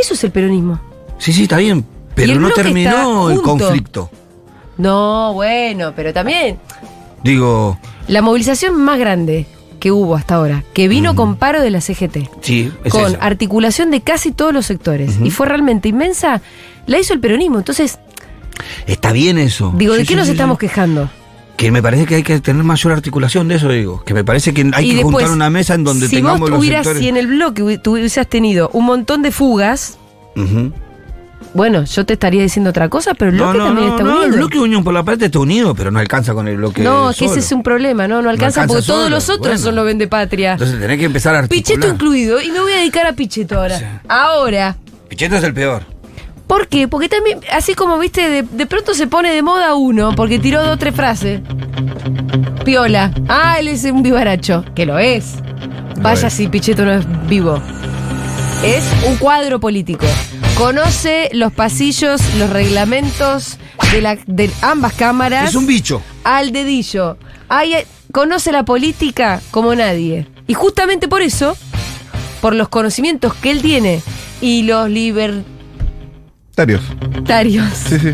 Eso 0.00 0.14
es 0.14 0.24
el 0.24 0.30
peronismo. 0.32 0.80
Sí, 1.18 1.32
sí, 1.32 1.44
está 1.44 1.58
bien, 1.58 1.84
pero 2.14 2.40
no 2.40 2.50
terminó 2.50 3.30
el 3.30 3.40
conflicto. 3.42 4.10
No, 4.78 5.32
bueno, 5.34 5.92
pero 5.94 6.12
también 6.12 6.58
Digo, 7.22 7.78
la 8.08 8.20
movilización 8.22 8.74
más 8.82 8.98
grande 8.98 9.46
que 9.78 9.92
hubo 9.92 10.16
hasta 10.16 10.34
ahora, 10.36 10.64
que 10.72 10.88
vino 10.88 11.14
con 11.14 11.36
paro 11.36 11.60
de 11.60 11.70
la 11.70 11.80
CGT, 11.80 12.28
sí, 12.40 12.72
es 12.84 12.92
con 12.92 13.12
esa. 13.14 13.18
articulación 13.24 13.90
de 13.92 14.00
casi 14.00 14.32
todos 14.32 14.52
los 14.52 14.66
sectores, 14.66 15.18
y 15.22 15.30
fue 15.30 15.46
realmente 15.46 15.88
inmensa, 15.88 16.40
la 16.86 16.98
hizo 16.98 17.12
el 17.14 17.20
peronismo. 17.20 17.58
Entonces, 17.58 17.98
Está 18.86 19.12
bien 19.12 19.38
eso. 19.38 19.72
digo, 19.76 19.94
¿de 19.94 20.00
Sí, 20.00 20.06
qué 20.08 20.16
nos 20.16 20.28
estamos 20.28 20.58
quejando? 20.58 21.10
Que 21.62 21.70
me 21.70 21.80
parece 21.80 22.06
que 22.06 22.16
hay 22.16 22.22
que 22.24 22.40
tener 22.40 22.64
mayor 22.64 22.92
articulación 22.92 23.46
de 23.46 23.54
eso, 23.54 23.68
digo. 23.68 24.02
Que 24.04 24.14
me 24.14 24.24
parece 24.24 24.52
que 24.52 24.68
hay 24.74 24.84
y 24.84 24.90
que 24.90 24.96
después, 24.96 25.14
juntar 25.14 25.30
una 25.30 25.48
mesa 25.48 25.74
en 25.74 25.84
donde 25.84 26.08
si 26.08 26.16
tengamos 26.16 26.40
vos 26.40 26.50
los 26.50 26.58
tuvieras, 26.58 26.84
sectores. 26.84 27.02
si 27.02 27.08
en 27.08 27.16
el 27.16 27.80
tú 27.80 27.92
hubieras 27.92 28.26
tenido 28.26 28.68
un 28.72 28.84
montón 28.84 29.22
de 29.22 29.30
fugas, 29.30 29.96
bueno, 31.54 31.84
yo 31.84 32.04
te 32.04 32.14
estaría 32.14 32.42
diciendo 32.42 32.70
otra 32.70 32.88
cosa, 32.88 33.14
pero 33.14 33.30
el 33.30 33.36
No, 33.36 33.44
bloque 33.52 33.58
no, 33.58 33.64
también 33.66 33.86
no, 33.86 33.92
está 33.94 34.02
no, 34.02 34.10
unido. 34.10 34.24
el 34.24 34.32
bloque 34.32 34.58
Unión 34.58 34.82
por 34.82 34.92
la 34.92 35.04
Parte 35.04 35.26
está 35.26 35.38
unido, 35.38 35.72
pero 35.72 35.92
no 35.92 36.00
alcanza 36.00 36.34
con 36.34 36.48
el 36.48 36.56
bloque 36.56 36.82
no, 36.82 37.10
es 37.10 37.16
que 37.16 37.26
ese 37.26 37.38
es 37.38 37.52
un 37.52 37.62
problema, 37.62 38.08
no, 38.08 38.22
no 38.22 38.28
alcanza, 38.30 38.62
alcanza 38.62 38.80
porque 38.80 38.86
todos 38.86 39.08
los 39.08 39.28
otros 39.28 39.46
bueno. 39.46 39.58
son 39.58 39.76
los 39.76 39.84
vende 39.84 40.08
patria. 40.08 40.54
Entonces 40.54 40.80
tenés 40.80 40.98
que 40.98 41.04
empezar 41.04 41.36
a 41.36 41.38
articular. 41.40 41.62
Picheto 41.64 41.94
incluido, 41.94 42.42
y 42.42 42.50
me 42.50 42.58
voy 42.58 42.72
a 42.72 42.78
dedicar 42.78 43.06
a 43.06 43.12
Picheto 43.12 43.60
ahora. 43.60 43.78
Sí. 43.78 43.84
Ahora. 44.08 44.76
Picheto 45.08 45.36
es 45.36 45.44
el 45.44 45.54
peor. 45.54 45.91
¿Por 46.52 46.68
qué? 46.68 46.86
Porque 46.86 47.08
también, 47.08 47.40
así 47.50 47.74
como 47.74 47.98
viste, 47.98 48.28
de, 48.28 48.42
de 48.42 48.66
pronto 48.66 48.92
se 48.92 49.06
pone 49.06 49.32
de 49.32 49.40
moda 49.40 49.74
uno, 49.74 50.14
porque 50.14 50.38
tiró 50.38 50.62
dos 50.62 50.74
o 50.74 50.76
tres 50.76 50.94
frases. 50.94 51.40
Piola. 52.62 53.10
Ah, 53.26 53.56
él 53.58 53.68
es 53.68 53.84
un 53.84 54.02
vivaracho. 54.02 54.62
Que 54.74 54.84
lo 54.84 54.98
es. 54.98 55.36
Vaya 56.02 56.28
si 56.28 56.48
Pichetto 56.48 56.84
no 56.84 56.92
es 56.92 57.06
vivo. 57.26 57.58
Es 58.62 58.84
un 59.08 59.16
cuadro 59.16 59.60
político. 59.60 60.04
Conoce 60.54 61.30
los 61.32 61.54
pasillos, 61.54 62.20
los 62.36 62.50
reglamentos 62.50 63.56
de, 63.90 64.02
la, 64.02 64.18
de 64.26 64.50
ambas 64.60 64.92
cámaras 64.92 65.48
Es 65.48 65.54
un 65.54 65.66
bicho. 65.66 66.02
al 66.22 66.52
dedillo. 66.52 67.16
Ay, 67.48 67.76
conoce 68.12 68.52
la 68.52 68.66
política 68.66 69.40
como 69.52 69.74
nadie. 69.74 70.26
Y 70.46 70.52
justamente 70.52 71.08
por 71.08 71.22
eso, 71.22 71.56
por 72.42 72.54
los 72.54 72.68
conocimientos 72.68 73.32
que 73.32 73.50
él 73.52 73.62
tiene 73.62 74.02
y 74.42 74.64
los 74.64 74.90
libertarios. 76.56 76.82
Libertarios. 77.00 77.66
Sí, 77.88 77.98
sí. 77.98 78.12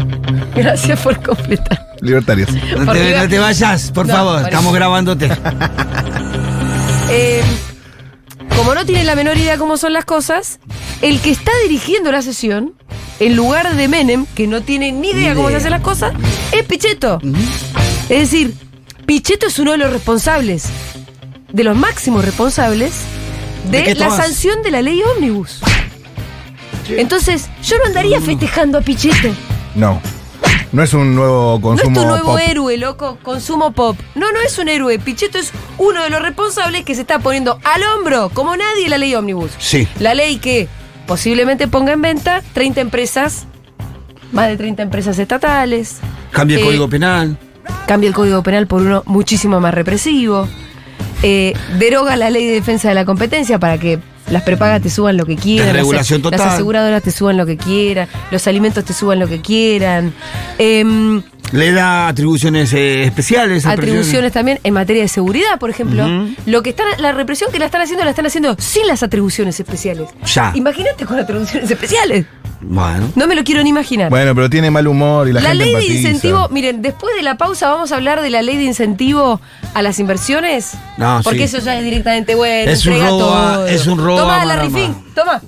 Gracias 0.54 1.00
por 1.00 1.20
completar. 1.22 1.86
Libertarios. 2.00 2.48
No 2.78 2.92
te, 2.92 3.16
no 3.16 3.28
te 3.28 3.38
vayas, 3.38 3.90
por 3.90 4.06
No, 4.06 4.14
favor. 4.14 4.36
por 4.40 4.44
Estamos 4.48 4.74
grabándote. 4.74 5.28
Eh, 7.10 7.40
como 8.54 8.74
no 8.74 8.84
tiene 8.84 9.02
la 9.02 9.14
menor 9.14 9.38
idea 9.38 9.56
cómo 9.56 9.78
son 9.78 9.94
las 9.94 10.04
cosas, 10.04 10.58
el 11.00 11.20
que 11.20 11.30
está 11.30 11.50
dirigiendo 11.62 12.12
la 12.12 12.20
sesión, 12.20 12.74
en 13.18 13.34
lugar 13.34 13.74
de 13.76 13.88
Menem, 13.88 14.26
que 14.34 14.46
no 14.46 14.60
tiene 14.60 14.92
ni 14.92 15.12
idea 15.12 15.30
Ni 15.30 15.36
cómo 15.36 15.46
se 15.48 15.52
idea. 15.52 15.58
hacen 15.60 15.70
las 15.70 15.80
cosas, 15.80 16.12
es 16.52 16.64
Pichetto. 16.66 17.18
Es 18.10 18.30
decir, 18.30 18.52
Pichetto 19.06 19.46
es 19.46 19.58
uno 19.58 19.72
de 19.72 19.78
los 19.78 19.90
responsables, 19.90 20.66
de 21.50 21.64
los 21.64 21.74
máximos 21.74 22.22
responsables, 22.26 22.92
de, 23.70 23.82
¿De 23.84 23.94
la 23.94 24.10
sanción 24.10 24.62
de 24.62 24.70
la 24.70 24.82
ley 24.82 25.00
ómnibus. 25.16 25.60
Entonces, 26.88 27.48
yo 27.62 27.76
no 27.78 27.84
andaría 27.86 28.20
festejando 28.20 28.78
a 28.78 28.80
Pichetto. 28.80 29.28
No. 29.74 30.00
No 30.70 30.82
es 30.82 30.92
un 30.92 31.14
nuevo 31.14 31.58
No 31.62 31.74
es 31.74 31.80
consumo 31.82 32.00
tu 32.00 32.06
nuevo 32.06 32.32
pop. 32.32 32.40
héroe, 32.46 32.76
loco, 32.76 33.18
consumo 33.22 33.72
pop. 33.72 33.96
No, 34.14 34.30
no 34.32 34.40
es 34.40 34.58
un 34.58 34.68
héroe. 34.68 34.98
Pichetto 34.98 35.38
es 35.38 35.50
uno 35.78 36.02
de 36.02 36.10
los 36.10 36.20
responsables 36.20 36.84
que 36.84 36.94
se 36.94 37.00
está 37.00 37.18
poniendo 37.20 37.58
al 37.64 37.82
hombro, 37.84 38.28
como 38.30 38.54
nadie, 38.56 38.88
la 38.88 38.98
ley 38.98 39.14
ómnibus. 39.14 39.50
Sí. 39.58 39.88
La 39.98 40.14
ley 40.14 40.36
que 40.38 40.68
posiblemente 41.06 41.68
ponga 41.68 41.92
en 41.92 42.02
venta 42.02 42.42
30 42.52 42.82
empresas, 42.82 43.46
más 44.32 44.48
de 44.48 44.56
30 44.58 44.82
empresas 44.82 45.18
estatales. 45.18 45.96
Cambia 46.32 46.56
el 46.56 46.62
Eh, 46.62 46.66
código 46.66 46.88
penal. 46.88 47.38
Cambia 47.86 48.08
el 48.08 48.14
código 48.14 48.42
penal 48.42 48.66
por 48.66 48.82
uno 48.82 49.02
muchísimo 49.06 49.60
más 49.60 49.72
represivo. 49.74 50.46
eh, 51.22 51.54
deroga 51.78 52.14
la 52.16 52.30
ley 52.30 52.46
de 52.46 52.52
defensa 52.52 52.88
de 52.90 52.94
la 52.94 53.04
competencia 53.04 53.58
para 53.58 53.76
que 53.78 53.98
las 54.30 54.42
prepagas 54.42 54.82
te 54.82 54.90
suban 54.90 55.16
lo 55.16 55.24
que 55.26 55.36
quieran. 55.36 55.66
las- 55.68 55.74
Desregulación 55.74 56.22
las, 56.22 56.30
total. 56.32 56.48
aseguradoras 56.48 57.02
te 57.02 57.10
suban 57.10 57.36
lo 57.36 57.46
que 57.46 57.56
quieran. 57.56 58.08
Los 58.30 58.46
alimentos 58.46 58.84
te 58.84 58.92
suban 58.92 59.18
lo 59.18 59.26
que 59.28 59.40
quieran. 59.40 60.12
em, 60.58 61.22
Le 61.52 61.72
da 61.72 62.08
atribuciones 62.08 62.72
eh, 62.72 63.04
especiales. 63.04 63.64
a 63.66 63.72
atribuciones 63.72 64.32
también 64.32 64.60
en 64.64 64.74
materia 64.74 65.02
de 65.02 65.08
seguridad, 65.08 65.58
por 65.58 65.70
ejemplo. 65.70 66.06
Lo 66.46 66.62
que 66.62 66.70
están, 66.70 66.86
la 66.98 67.12
represión 67.12 67.50
que 67.50 67.58
la 67.58 67.66
están 67.66 67.82
haciendo, 67.82 68.04
la 68.04 68.10
están 68.10 68.26
haciendo 68.26 68.54
sin 68.58 68.86
las 68.86 69.02
atribuciones 69.02 69.58
especiales. 69.58 70.08
Ya. 70.26 70.52
Imagínate 70.54 71.04
con 71.06 71.18
atribuciones 71.18 71.70
especiales. 71.70 72.26
Bueno. 72.60 73.08
No 73.14 73.28
me 73.28 73.36
lo 73.36 73.44
quiero 73.44 73.62
ni 73.62 73.70
imaginar. 73.70 74.10
Bueno, 74.10 74.34
pero 74.34 74.50
tiene 74.50 74.68
mal 74.70 74.86
humor 74.88 75.28
y 75.28 75.32
la, 75.32 75.40
la 75.40 75.50
gente 75.50 75.64
ley 75.64 75.74
de 75.88 75.94
incentivo, 75.94 76.48
miren, 76.50 76.82
después 76.82 77.14
de 77.16 77.22
la 77.22 77.36
pausa 77.38 77.68
vamos 77.70 77.92
a 77.92 77.94
hablar 77.94 78.20
de 78.20 78.30
la 78.30 78.42
ley 78.42 78.56
de 78.56 78.64
incentivo 78.64 79.40
a 79.74 79.82
las 79.82 80.00
inversiones. 80.00 80.72
No, 80.96 81.20
porque 81.22 81.46
sí. 81.46 81.56
eso 81.56 81.64
ya 81.64 81.78
es 81.78 81.84
directamente 81.84 82.34
bueno. 82.34 82.68
Es 82.70 82.84
un 82.84 82.94
entrega 82.94 83.10
robo 83.10 83.32
a- 83.32 83.54
todo. 83.54 83.66
es 83.68 83.86
un 83.86 83.98
robo 83.98 84.18
Toma 84.18 84.44
la. 84.44 84.56
Rifin, 84.56 84.92
toma. 85.14 85.40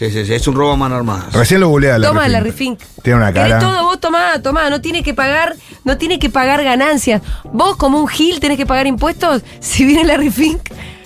Sí, 0.00 0.10
sí, 0.10 0.24
sí. 0.24 0.32
Es 0.32 0.48
un 0.48 0.54
robo 0.54 0.72
a 0.72 0.76
mano 0.76 0.96
armada. 0.96 1.26
Recién 1.30 1.60
lo 1.60 1.68
googleé 1.68 1.92
a 1.92 1.98
la 1.98 2.08
Toma 2.08 2.26
la 2.26 2.40
Rifin. 2.40 2.78
Tiene 3.02 3.18
una 3.18 3.34
Querés 3.34 3.50
cara. 3.52 3.58
todo 3.60 3.84
vos 3.84 4.00
tomá, 4.00 4.40
tomá, 4.40 4.70
no 4.70 4.80
tiene 4.80 5.02
que 5.02 5.12
pagar, 5.12 5.56
no 5.84 5.98
tiene 5.98 6.18
que 6.18 6.30
pagar 6.30 6.64
ganancias. 6.64 7.20
Vos 7.52 7.76
como 7.76 8.00
un 8.00 8.08
gil 8.08 8.40
tenés 8.40 8.56
que 8.56 8.64
pagar 8.64 8.86
impuestos. 8.86 9.42
Si 9.60 9.84
viene 9.84 10.04
la 10.04 10.16
Rifin, 10.16 10.58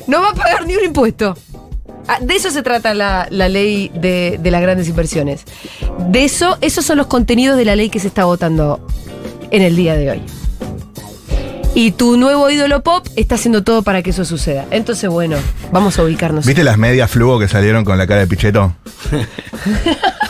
no 0.07 0.20
va 0.22 0.28
a 0.30 0.35
pagar 0.35 0.64
ni 0.64 0.76
un 0.76 0.85
impuesto. 0.85 1.37
Ah, 2.07 2.18
De 2.20 2.37
eso 2.37 2.50
se 2.52 2.62
trata 2.62 2.94
la, 2.94 3.26
la 3.30 3.48
ley 3.48 3.90
de, 3.96 4.38
de 4.40 4.50
las 4.52 4.62
grandes 4.62 4.87
inversiones. 4.87 5.42
De 6.11 6.22
eso, 6.24 6.57
esos 6.61 6.85
son 6.85 6.96
los 6.98 7.09
contenidos 7.09 7.57
de 7.57 7.64
la 7.64 7.74
ley 7.74 7.88
que 7.90 7.98
se 7.98 8.07
está 8.07 8.26
votando 8.26 8.87
en 9.50 9.62
el 9.62 9.74
día 9.74 9.96
de 9.96 10.12
hoy. 10.12 10.22
Y 11.75 11.91
tu 11.91 12.17
nuevo 12.17 12.49
ídolo 12.51 12.83
pop 12.83 13.07
está 13.17 13.35
haciendo 13.35 13.65
todo 13.65 13.83
para 13.83 14.03
que 14.03 14.11
eso 14.11 14.25
suceda. 14.25 14.65
Entonces, 14.71 15.11
bueno, 15.11 15.37
vamos 15.73 15.99
a 15.99 16.05
ubicarnos. 16.05 16.47
¿Viste 16.47 16.63
las 16.63 16.79
medias 16.79 17.11
fluo 17.11 17.39
que 17.39 17.49
salieron 17.49 17.85
con 17.85 17.99
la 17.99 18.07
cara 18.07 18.21
de 18.21 18.27
Pichetto? 18.29 18.75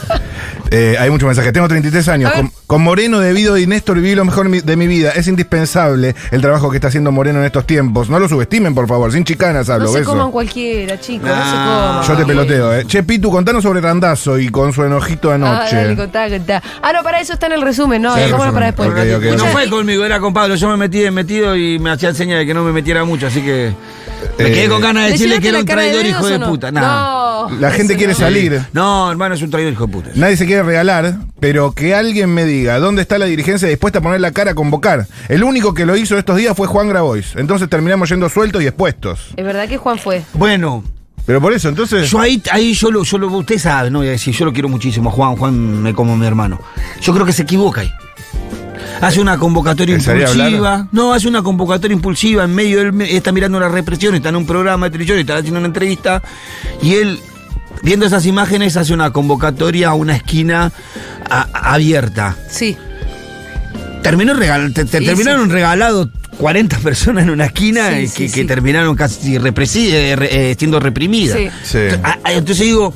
Eh, 0.77 0.97
hay 0.99 1.09
muchos 1.09 1.29
mensajes. 1.29 1.53
Tengo 1.53 1.69
33 1.69 2.09
años. 2.09 2.33
Con, 2.33 2.51
con 2.67 2.83
Moreno 2.83 3.21
de 3.21 3.33
Vido 3.33 3.57
y 3.57 3.65
Néstor 3.67 3.97
viví 4.01 4.17
lo 4.17 4.25
mejor 4.25 4.51
de 4.51 4.77
mi 4.77 4.89
vida. 4.89 5.11
Es 5.11 5.29
indispensable 5.29 6.17
el 6.33 6.41
trabajo 6.41 6.69
que 6.69 6.79
está 6.79 6.89
haciendo 6.89 7.13
Moreno 7.13 7.39
en 7.39 7.45
estos 7.45 7.65
tiempos. 7.65 8.11
No 8.11 8.19
lo 8.19 8.29
subestimen, 8.29 8.75
por 8.75 8.89
favor. 8.89 9.13
Sin 9.13 9.23
chicanas 9.25 9.71
hablo. 9.71 9.87
No 9.87 9.93
se 9.93 9.99
beso. 10.01 10.11
coman 10.11 10.33
cualquiera, 10.33 10.99
chicos, 10.99 11.29
no 11.29 11.35
se 11.35 11.41
Ah. 11.45 12.01
coman. 12.03 12.09
Yo 12.09 12.17
te 12.17 12.27
peloteo, 12.27 12.75
eh. 12.75 12.85
Che, 12.87 13.05
Pitu, 13.05 13.31
contanos 13.31 13.63
sobre 13.63 13.81
Randazo 13.81 14.37
y 14.39 14.49
con 14.49 14.73
su 14.73 14.83
enojito 14.83 15.31
Ah, 15.31 15.35
anoche. 15.35 15.77
dale, 15.77 15.97
contá, 15.97 16.29
contá. 16.29 16.63
Ah, 16.83 16.93
no, 16.93 17.03
para 17.05 17.21
eso 17.21 17.35
está 17.35 17.47
en 17.47 17.53
el 17.53 17.63
resumen, 17.63 18.03
no, 18.03 18.13
Sí, 18.15 18.21
el 18.21 18.27
dejámoslo 18.27 18.53
para 18.55 18.67
después. 18.67 18.93
resumen. 18.93 19.15
Ok, 19.17 19.33
ok, 19.33 19.39
no 19.39 19.47
fue 19.53 19.71
conmigo, 19.71 20.05
era 20.05 20.19
con 20.19 20.35
Pablo. 20.35 20.57
Yo 20.57 20.69
me 20.69 20.77
metí 20.77 21.09
metido 21.13 21.55
y 21.57 21.79
me 21.79 21.91
hacía 21.91 22.13
señas 22.15 22.41
de 22.41 22.47
que 22.47 22.55
no 22.55 22.65
me 22.65 22.73
metiera 22.73 23.05
mucho, 23.05 23.29
así 23.29 23.43
que 23.43 23.73
me 24.39 24.47
Eh, 24.49 24.53
quedé 24.53 24.69
con 24.69 24.81
ganas 24.81 25.05
de 25.05 25.09
¿Le 25.11 25.13
decirle 25.13 25.41
que 25.41 25.49
era 25.49 25.59
un 25.61 25.65
traidor 25.67 26.07
hijo 26.07 26.27
de 26.27 26.39
no? 26.39 26.49
puta. 26.49 26.71
Nada. 26.73 27.49
No. 27.51 27.61
La 27.61 27.71
gente 27.71 27.97
quiere 27.97 28.13
no. 28.15 28.19
salir. 28.19 28.61
No, 28.73 29.11
hermano, 29.11 29.35
es 29.35 29.43
un 29.43 29.51
traidor 29.51 29.73
hijo 29.73 29.87
de 29.87 29.93
puta. 29.93 30.11
Nadie 30.15 30.37
se 30.37 30.47
quiere 30.47 30.63
regalar, 30.63 31.17
pero 31.41 31.73
que 31.73 31.95
alguien 31.95 32.33
me 32.33 32.45
diga 32.45 32.79
dónde 32.79 33.03
está 33.03 33.19
la 33.19 33.27
dirigencia 33.27 33.69
dispuesta 33.69 33.99
a 33.99 34.03
poner 34.03 34.21
la 34.21 34.33
cara 34.33 34.53
a 34.53 34.55
convocar. 34.55 35.07
El 35.29 35.45
único 35.45 35.75
que 35.75 35.85
lo 35.87 35.97
hizo 35.97 36.17
estos 36.19 36.37
días 36.37 36.57
fue 36.57 36.67
Juan 36.67 36.89
Grabois. 36.89 37.35
Entonces 37.37 37.69
terminamos 37.69 38.09
yendo 38.09 38.29
sueltos 38.29 38.63
y 38.63 38.67
expuestos. 38.67 39.29
Es 39.37 39.45
verdad 39.45 39.69
que 39.69 39.77
Juan 39.77 39.99
fue. 39.99 40.23
Bueno, 40.35 40.83
Pero 41.27 41.41
por 41.41 41.53
eso, 41.55 41.69
entonces. 41.71 42.11
yo 42.11 42.19
ahí, 42.21 42.43
ahí 42.51 42.75
yo 42.75 42.91
lo, 42.91 43.03
yo 43.05 43.17
lo, 43.19 43.29
usted 43.29 43.59
sabe, 43.59 43.91
no 43.91 43.99
voy 44.01 44.09
a 44.09 44.13
decir, 44.13 44.35
yo 44.35 44.45
lo 44.45 44.53
quiero 44.53 44.69
muchísimo, 44.69 45.11
Juan, 45.11 45.37
Juan 45.37 45.83
me 45.83 45.95
como 45.95 46.17
mi 46.17 46.27
hermano. 46.27 46.61
Yo 47.01 47.13
creo 47.15 47.25
que 47.25 47.33
se 47.33 47.43
equivoca 47.43 47.81
ahí. 47.83 47.91
Hace 49.01 49.21
una 49.21 49.39
convocatoria 49.39 49.97
¿Te 49.97 50.03
salía 50.03 50.27
a 50.27 50.31
impulsiva. 50.31 50.89
No, 50.93 51.13
hace 51.13 51.29
una 51.29 51.43
convocatoria 51.43 51.95
impulsiva 51.95 52.45
en 52.45 52.55
medio, 52.55 52.81
él 52.81 53.01
está 53.03 53.33
mirando 53.33 53.59
la 53.61 53.69
represión, 53.69 54.15
está 54.15 54.29
en 54.31 54.37
un 54.37 54.47
programa 54.47 54.87
de 54.87 54.91
televisión, 54.93 55.19
está 55.19 55.37
haciendo 55.37 55.59
una 55.59 55.67
entrevista, 55.69 56.23
y 56.83 56.95
él, 56.95 57.19
viendo 57.83 58.07
esas 58.07 58.25
imágenes, 58.27 58.77
hace 58.77 58.95
una 58.95 59.11
convocatoria 59.13 59.89
a 59.89 59.95
una 59.95 60.15
esquina 60.17 60.73
a- 61.29 61.73
abierta. 61.73 62.37
Sí. 62.49 62.77
Terminó 64.03 64.35
regal, 64.35 64.73
te, 64.75 64.85
te 64.85 64.99
Sí, 64.99 65.05
terminaron 65.07 65.49
regalado 65.51 66.11
40 66.39 66.79
personas 66.79 67.25
en 67.25 67.31
una 67.31 67.47
esquina 67.47 67.89
Sí, 67.89 67.95
eh, 67.95 68.09
sí, 68.09 68.15
que, 68.25 68.29
sí. 68.29 68.35
que 68.35 68.45
terminaron 68.45 68.95
casi 68.97 69.39
represi- 69.39 69.91
eh, 69.93 70.15
re- 70.17 70.51
eh, 70.51 70.55
siendo 70.59 70.79
reprimidas. 70.79 71.39
Sí. 71.39 71.49
Sí. 71.65 71.79
Ah, 72.03 72.19
ah, 72.23 72.33
Entonces 72.33 72.67
digo, 72.67 72.93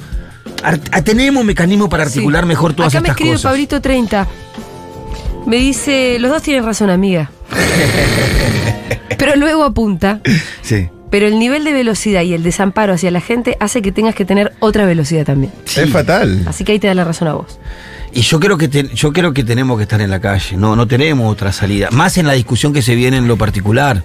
ah, 0.62 1.02
tenemos 1.02 1.44
mecanismos 1.44 1.88
para 1.88 2.02
articular 2.04 2.44
Sí. 2.44 2.48
mejor 2.48 2.74
todas 2.74 2.92
Acá 2.92 3.00
me 3.00 3.08
estas 3.08 3.16
escribe 3.16 3.32
cosas. 3.36 3.50
Pablito 3.52 3.80
30. 3.80 4.26
Me 5.48 5.56
dice, 5.56 6.18
los 6.20 6.30
dos 6.30 6.42
tienen 6.42 6.64
razón, 6.64 6.90
amiga. 6.90 7.30
Pero 9.18 9.34
luego 9.36 9.64
apunta, 9.64 10.20
Sí. 10.62 10.88
pero 11.10 11.26
el 11.26 11.38
nivel 11.38 11.64
de 11.64 11.72
velocidad 11.72 12.20
y 12.22 12.34
el 12.34 12.42
desamparo 12.42 12.92
hacia 12.92 13.10
la 13.10 13.20
gente 13.22 13.56
hace 13.58 13.80
que 13.82 13.90
tengas 13.90 14.14
que 14.14 14.24
tener 14.24 14.52
otra 14.60 14.84
velocidad 14.84 15.24
también. 15.24 15.52
Es 15.64 15.90
fatal. 15.90 16.44
Así 16.46 16.64
que 16.64 16.72
ahí 16.72 16.78
te 16.78 16.86
da 16.86 16.94
la 16.94 17.04
razón 17.04 17.28
a 17.28 17.32
vos. 17.32 17.58
Y 18.12 18.22
yo 18.22 18.40
creo 18.40 18.56
que 18.56 18.68
te- 18.68 18.88
yo 18.94 19.12
creo 19.12 19.32
que 19.32 19.44
tenemos 19.44 19.76
que 19.76 19.82
estar 19.82 20.00
en 20.00 20.10
la 20.10 20.18
calle, 20.20 20.56
no, 20.56 20.74
no 20.74 20.86
tenemos 20.88 21.30
otra 21.30 21.52
salida. 21.52 21.88
Más 21.92 22.16
en 22.16 22.26
la 22.26 22.32
discusión 22.32 22.72
que 22.72 22.80
se 22.82 22.94
viene 22.94 23.18
en 23.18 23.28
lo 23.28 23.36
particular, 23.36 24.02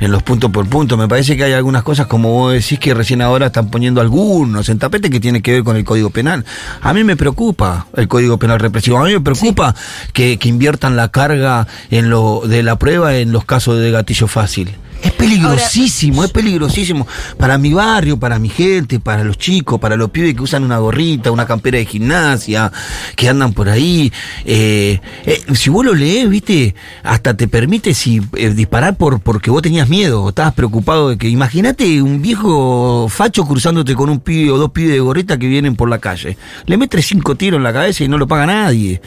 en 0.00 0.10
los 0.10 0.22
puntos 0.22 0.50
por 0.50 0.66
punto. 0.68 0.96
Me 0.96 1.06
parece 1.06 1.36
que 1.36 1.44
hay 1.44 1.52
algunas 1.52 1.82
cosas, 1.82 2.06
como 2.06 2.30
vos 2.30 2.52
decís, 2.54 2.78
que 2.78 2.94
recién 2.94 3.20
ahora 3.22 3.46
están 3.46 3.68
poniendo 3.70 4.00
algunos 4.00 4.68
en 4.68 4.78
tapete 4.78 5.10
que 5.10 5.20
tiene 5.20 5.42
que 5.42 5.52
ver 5.52 5.64
con 5.64 5.76
el 5.76 5.84
Código 5.84 6.10
Penal. 6.10 6.44
A 6.80 6.92
mí 6.94 7.04
me 7.04 7.14
preocupa 7.14 7.86
el 7.94 8.08
Código 8.08 8.38
Penal 8.38 8.58
represivo. 8.58 8.98
A 8.98 9.04
mí 9.04 9.12
me 9.12 9.20
preocupa 9.20 9.74
que, 10.12 10.38
que 10.38 10.48
inviertan 10.48 10.96
la 10.96 11.08
carga 11.10 11.66
en 11.90 12.08
lo 12.10 12.42
de 12.46 12.62
la 12.62 12.76
prueba 12.76 13.16
en 13.16 13.32
los 13.32 13.44
casos 13.44 13.78
de 13.78 13.90
gatillo 13.90 14.26
fácil. 14.28 14.70
Es 15.02 15.12
peligrosísimo, 15.12 16.24
es 16.24 16.30
peligrosísimo. 16.30 17.06
Para 17.36 17.58
mi 17.58 17.72
barrio, 17.72 18.18
para 18.18 18.38
mi 18.38 18.48
gente, 18.48 19.00
para 19.00 19.24
los 19.24 19.36
chicos, 19.36 19.80
para 19.80 19.96
los 19.96 20.10
pibes 20.10 20.34
que 20.34 20.42
usan 20.42 20.62
una 20.62 20.78
gorrita, 20.78 21.32
una 21.32 21.44
campera 21.44 21.78
de 21.78 21.86
gimnasia, 21.86 22.70
que 23.16 23.28
andan 23.28 23.52
por 23.52 23.68
ahí. 23.68 24.12
Eh, 24.44 25.00
eh, 25.26 25.42
si 25.54 25.70
vos 25.70 25.84
lo 25.84 25.94
lees, 25.94 26.28
viste, 26.28 26.76
hasta 27.02 27.36
te 27.36 27.48
permite 27.48 27.94
si, 27.94 28.20
eh, 28.36 28.50
disparar 28.50 28.96
por 28.96 29.20
porque 29.20 29.50
vos 29.50 29.60
tenías 29.62 29.88
miedo, 29.88 30.22
o 30.22 30.28
estabas 30.28 30.54
preocupado 30.54 31.10
de 31.10 31.18
que. 31.18 31.28
Imagínate 31.28 32.00
un 32.00 32.22
viejo 32.22 33.08
facho 33.08 33.44
cruzándote 33.44 33.94
con 33.94 34.08
un 34.08 34.20
pibe 34.20 34.50
o 34.52 34.58
dos 34.58 34.70
pibes 34.70 34.92
de 34.92 35.00
gorrita 35.00 35.36
que 35.38 35.48
vienen 35.48 35.74
por 35.74 35.88
la 35.88 35.98
calle. 35.98 36.36
Le 36.66 36.76
metes 36.76 37.06
cinco 37.06 37.34
tiros 37.34 37.58
en 37.58 37.64
la 37.64 37.72
cabeza 37.72 38.04
y 38.04 38.08
no 38.08 38.18
lo 38.18 38.28
paga 38.28 38.46
nadie. 38.46 39.00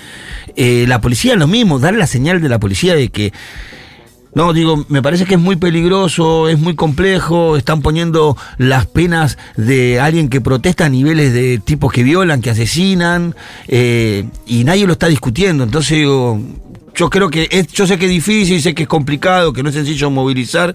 Eh, 0.56 0.86
la 0.88 1.00
policía 1.00 1.34
es 1.34 1.40
lo 1.40 1.48
mismo, 1.48 1.80
dar 1.80 1.94
la 1.94 2.08
señal 2.08 2.42
de 2.42 2.50
la 2.50 2.60
policía 2.60 2.96
de 2.96 3.10
que. 3.10 3.32
No, 4.36 4.52
digo, 4.52 4.86
me 4.90 5.02
parece 5.02 5.24
que 5.24 5.36
es 5.36 5.40
muy 5.40 5.56
peligroso, 5.56 6.50
es 6.50 6.60
muy 6.60 6.76
complejo, 6.76 7.56
están 7.56 7.82
poniendo 7.82 8.36
las 8.58 8.86
penas 8.86 9.38
de 9.56 10.02
alguien 10.02 10.28
que 10.28 10.42
protesta 10.42 10.86
a 10.86 10.90
niveles 10.90 11.34
de 11.34 11.58
tipos 11.58 11.94
que 11.94 12.04
violan, 12.04 12.42
que 12.42 12.50
asesinan, 12.50 13.34
eh, 13.70 14.26
y 14.46 14.66
nadie 14.66 14.88
lo 14.88 14.94
está 14.94 15.08
discutiendo. 15.08 15.64
Entonces 15.64 16.00
digo, 16.00 16.42
yo 16.96 17.10
creo 17.10 17.30
que 17.30 17.48
es, 17.52 17.68
yo 17.68 17.86
sé 17.88 17.98
que 17.98 18.06
es 18.06 18.12
difícil, 18.12 18.62
sé 18.62 18.74
que 18.74 18.84
es 18.84 18.90
complicado, 18.90 19.54
que 19.54 19.64
no 19.64 19.70
es 19.70 19.76
sencillo 19.76 20.10
movilizar, 20.10 20.74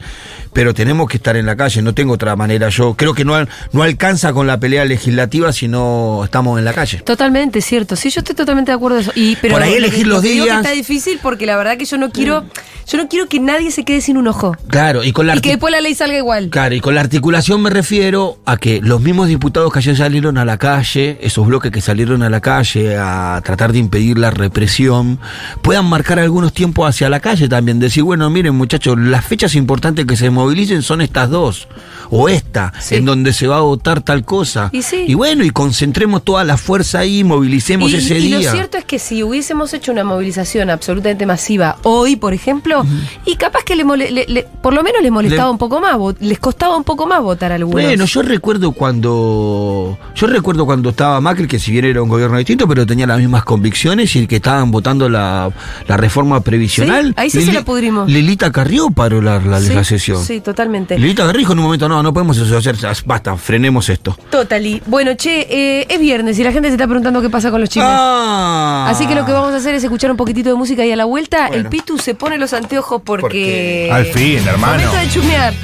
pero 0.52 0.74
tenemos 0.74 1.08
que 1.08 1.16
estar 1.16 1.36
en 1.36 1.46
la 1.46 1.56
calle, 1.56 1.82
no 1.82 1.94
tengo 1.94 2.14
otra 2.14 2.36
manera. 2.36 2.68
Yo 2.68 2.94
creo 2.94 3.14
que 3.14 3.24
no, 3.24 3.34
no 3.72 3.82
alcanza 3.82 4.32
con 4.32 4.46
la 4.46 4.58
pelea 4.60 4.84
legislativa 4.84 5.52
si 5.52 5.68
no 5.68 6.22
estamos 6.24 6.58
en 6.58 6.64
la 6.64 6.72
calle. 6.72 6.98
Totalmente, 6.98 7.60
cierto. 7.60 7.96
Sí, 7.96 8.10
yo 8.10 8.20
estoy 8.20 8.34
totalmente 8.34 8.70
de 8.72 8.76
acuerdo 8.76 8.98
eso. 8.98 9.12
Y, 9.14 9.36
pero 9.36 9.54
Por 9.54 9.62
ahí 9.62 9.74
elegir 9.74 10.06
lo 10.06 10.14
los 10.14 10.22
digo 10.22 10.44
que 10.44 10.50
días. 10.50 10.64
está 10.64 10.70
difícil 10.74 11.18
porque 11.22 11.46
la 11.46 11.56
verdad 11.56 11.76
que 11.76 11.84
yo 11.84 11.96
no 11.98 12.10
quiero, 12.10 12.44
yo 12.86 12.98
no 12.98 13.08
quiero 13.08 13.28
que 13.28 13.40
nadie 13.40 13.70
se 13.70 13.84
quede 13.84 14.00
sin 14.00 14.16
un 14.16 14.26
ojo. 14.26 14.56
Claro, 14.68 15.04
y 15.04 15.12
con 15.12 15.26
la 15.26 15.36
Y 15.36 15.40
que 15.40 15.50
después 15.50 15.70
la 15.72 15.80
ley 15.80 15.94
salga 15.94 16.16
igual. 16.18 16.48
Claro, 16.50 16.74
y 16.74 16.80
con 16.80 16.94
la 16.94 17.00
articulación 17.00 17.62
me 17.62 17.70
refiero 17.70 18.38
a 18.44 18.56
que 18.56 18.80
los 18.82 19.00
mismos 19.00 19.28
diputados 19.28 19.72
que 19.72 19.78
ayer 19.78 19.96
salieron 19.96 20.38
a 20.38 20.44
la 20.44 20.58
calle, 20.58 21.18
esos 21.22 21.46
bloques 21.46 21.70
que 21.70 21.80
salieron 21.80 22.22
a 22.22 22.30
la 22.30 22.40
calle 22.40 22.96
a 22.98 23.40
tratar 23.44 23.72
de 23.72 23.78
impedir 23.78 24.18
la 24.18 24.30
represión, 24.30 25.18
puedan 25.62 25.86
marcar 25.86 26.09
algunos 26.18 26.52
tiempos 26.52 26.88
hacia 26.88 27.08
la 27.08 27.20
calle 27.20 27.48
también. 27.48 27.78
Decir, 27.78 28.02
bueno, 28.02 28.28
miren 28.30 28.54
muchachos, 28.54 28.98
las 28.98 29.24
fechas 29.24 29.54
importantes 29.54 30.04
que 30.06 30.16
se 30.16 30.30
movilicen 30.30 30.82
son 30.82 31.00
estas 31.00 31.30
dos, 31.30 31.68
o 32.10 32.28
esta, 32.28 32.72
Sí. 32.80 32.96
en 32.96 33.04
donde 33.04 33.32
se 33.32 33.46
va 33.46 33.58
a 33.58 33.60
votar 33.60 34.00
tal 34.02 34.24
cosa. 34.24 34.68
Y 34.72 34.82
sí. 34.82 35.14
bueno, 35.14 35.44
y 35.44 35.50
concentremos 35.50 36.24
toda 36.24 36.44
la 36.44 36.56
fuerza 36.56 37.00
ahí, 37.00 37.22
movilicemos 37.24 37.92
Y, 37.92 37.96
ese 37.96 38.18
y 38.18 38.22
día. 38.22 38.40
lo 38.40 38.50
cierto 38.52 38.78
es 38.78 38.84
que 38.84 38.98
si 38.98 39.22
hubiésemos 39.22 39.72
hecho 39.74 39.92
una 39.92 40.04
movilización 40.04 40.70
absolutamente 40.70 41.26
masiva 41.26 41.76
hoy, 41.84 42.16
por 42.16 42.32
ejemplo, 42.34 42.84
y 43.26 43.36
capaz 43.36 43.62
que 43.64 43.76
le, 43.76 43.84
le- 43.84 44.26
le- 44.26 44.42
por 44.62 44.74
lo 44.74 44.82
menos 44.82 45.02
les 45.02 45.12
molestaba 45.12 45.44
Le- 45.44 45.50
un 45.52 45.58
poco 45.58 45.80
más, 45.80 45.96
les 46.20 46.38
costaba 46.38 46.76
un 46.76 46.84
poco 46.84 47.06
más 47.06 47.22
votar 47.22 47.52
a 47.52 47.54
algunos. 47.56 47.82
Bueno, 47.82 48.04
yo 48.04 48.22
recuerdo 48.22 48.72
cuando. 48.72 49.98
Yo 50.14 50.26
recuerdo 50.26 50.66
cuando 50.66 50.90
estaba 50.90 51.20
Macri, 51.20 51.46
que 51.46 51.58
si 51.58 51.72
bien 51.72 51.84
era 51.84 52.02
un 52.02 52.08
gobierno 52.08 52.36
distinto, 52.38 52.66
pero 52.68 52.86
tenía 52.86 53.06
las 53.06 53.18
mismas 53.18 53.44
convicciones 53.44 54.14
y 54.16 54.26
que 54.26 54.36
estaban 54.36 54.70
votando 54.70 55.08
la, 55.08 55.50
la 55.86 55.96
reforma 56.00 56.40
previsional. 56.40 57.08
Sí, 57.08 57.14
ahí 57.16 57.30
sí 57.30 57.42
se 57.42 57.52
la 57.52 57.62
pudrimos. 57.62 58.10
Lilita 58.10 58.50
Carrió 58.52 58.90
paró 58.90 59.20
la, 59.22 59.38
la, 59.38 59.60
sí, 59.60 59.72
la 59.74 59.84
sesión. 59.84 60.24
Sí, 60.24 60.40
totalmente. 60.40 60.98
Lilita 60.98 61.24
Carrió 61.26 61.38
dijo 61.38 61.52
en 61.52 61.58
un 61.60 61.64
momento: 61.66 61.88
no, 61.88 62.02
no 62.02 62.12
podemos 62.12 62.38
hacer. 62.38 62.76
Basta, 63.06 63.36
frenemos 63.36 63.88
esto. 63.88 64.16
Totally. 64.30 64.82
Bueno, 64.86 65.14
che, 65.14 65.46
eh, 65.50 65.86
es 65.88 66.00
viernes 66.00 66.38
y 66.38 66.44
la 66.44 66.52
gente 66.52 66.68
se 66.68 66.74
está 66.74 66.86
preguntando 66.86 67.20
qué 67.22 67.30
pasa 67.30 67.50
con 67.50 67.60
los 67.60 67.68
chismes. 67.70 67.90
Ah. 67.90 68.86
Así 68.90 69.06
que 69.06 69.14
lo 69.14 69.24
que 69.24 69.32
vamos 69.32 69.52
a 69.52 69.56
hacer 69.56 69.74
es 69.74 69.84
escuchar 69.84 70.10
un 70.10 70.16
poquitito 70.16 70.48
de 70.50 70.54
música 70.56 70.84
y 70.84 70.92
a 70.92 70.96
la 70.96 71.04
vuelta 71.04 71.46
el. 71.48 71.66
Pitu 71.66 71.98
se 71.98 72.14
pone 72.16 72.36
los 72.36 72.52
anteojos 72.52 73.00
porque... 73.04 73.20
Porque- 73.20 73.88
Al 73.92 74.06
fin, 74.06 74.38
hermano. 74.48 74.72
Momento 74.74 74.96
de 74.96 75.08
chusmear. 75.08 75.54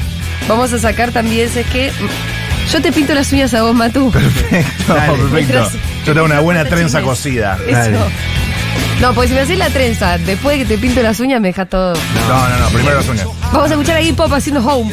Vamos 0.49 0.73
a 0.73 0.79
sacar 0.79 1.11
también, 1.11 1.51
es 1.53 1.67
que 1.67 1.91
yo 2.73 2.81
te 2.83 2.93
pinto 2.93 3.13
las 3.15 3.33
uñas 3.33 3.53
a 3.55 3.63
vos, 3.63 3.75
Matú. 3.75 4.11
Perfecto, 4.13 4.95
Dale. 4.95 5.19
perfecto. 5.19 5.71
Yo 6.07 6.13
tengo 6.13 6.27
una 6.27 6.41
buena 6.41 6.65
trenza 6.65 7.03
cosida. 7.03 7.59
Dale. 7.69 7.99
No, 9.01 9.13
pues 9.15 9.29
si 9.29 9.35
me 9.35 9.41
haces 9.41 9.59
la 9.59 9.69
trenza, 9.71 10.19
después 10.19 10.59
de 10.59 10.65
que 10.65 10.75
te 10.75 10.79
pinto 10.79 11.03
las 11.03 11.21
uñas 11.21 11.41
me 11.41 11.49
deja 11.49 11.67
todo. 11.67 11.95
No, 12.29 12.49
no, 12.49 12.59
no, 12.59 12.69
primero 12.69 12.97
las 12.97 13.09
uñas. 13.09 13.27
Vamos 13.53 13.71
a 13.71 13.75
escuchar 13.75 13.97
a 13.97 14.01
Hip 14.01 14.19
Hop 14.19 14.33
haciendo 14.35 14.67
home. 14.67 14.93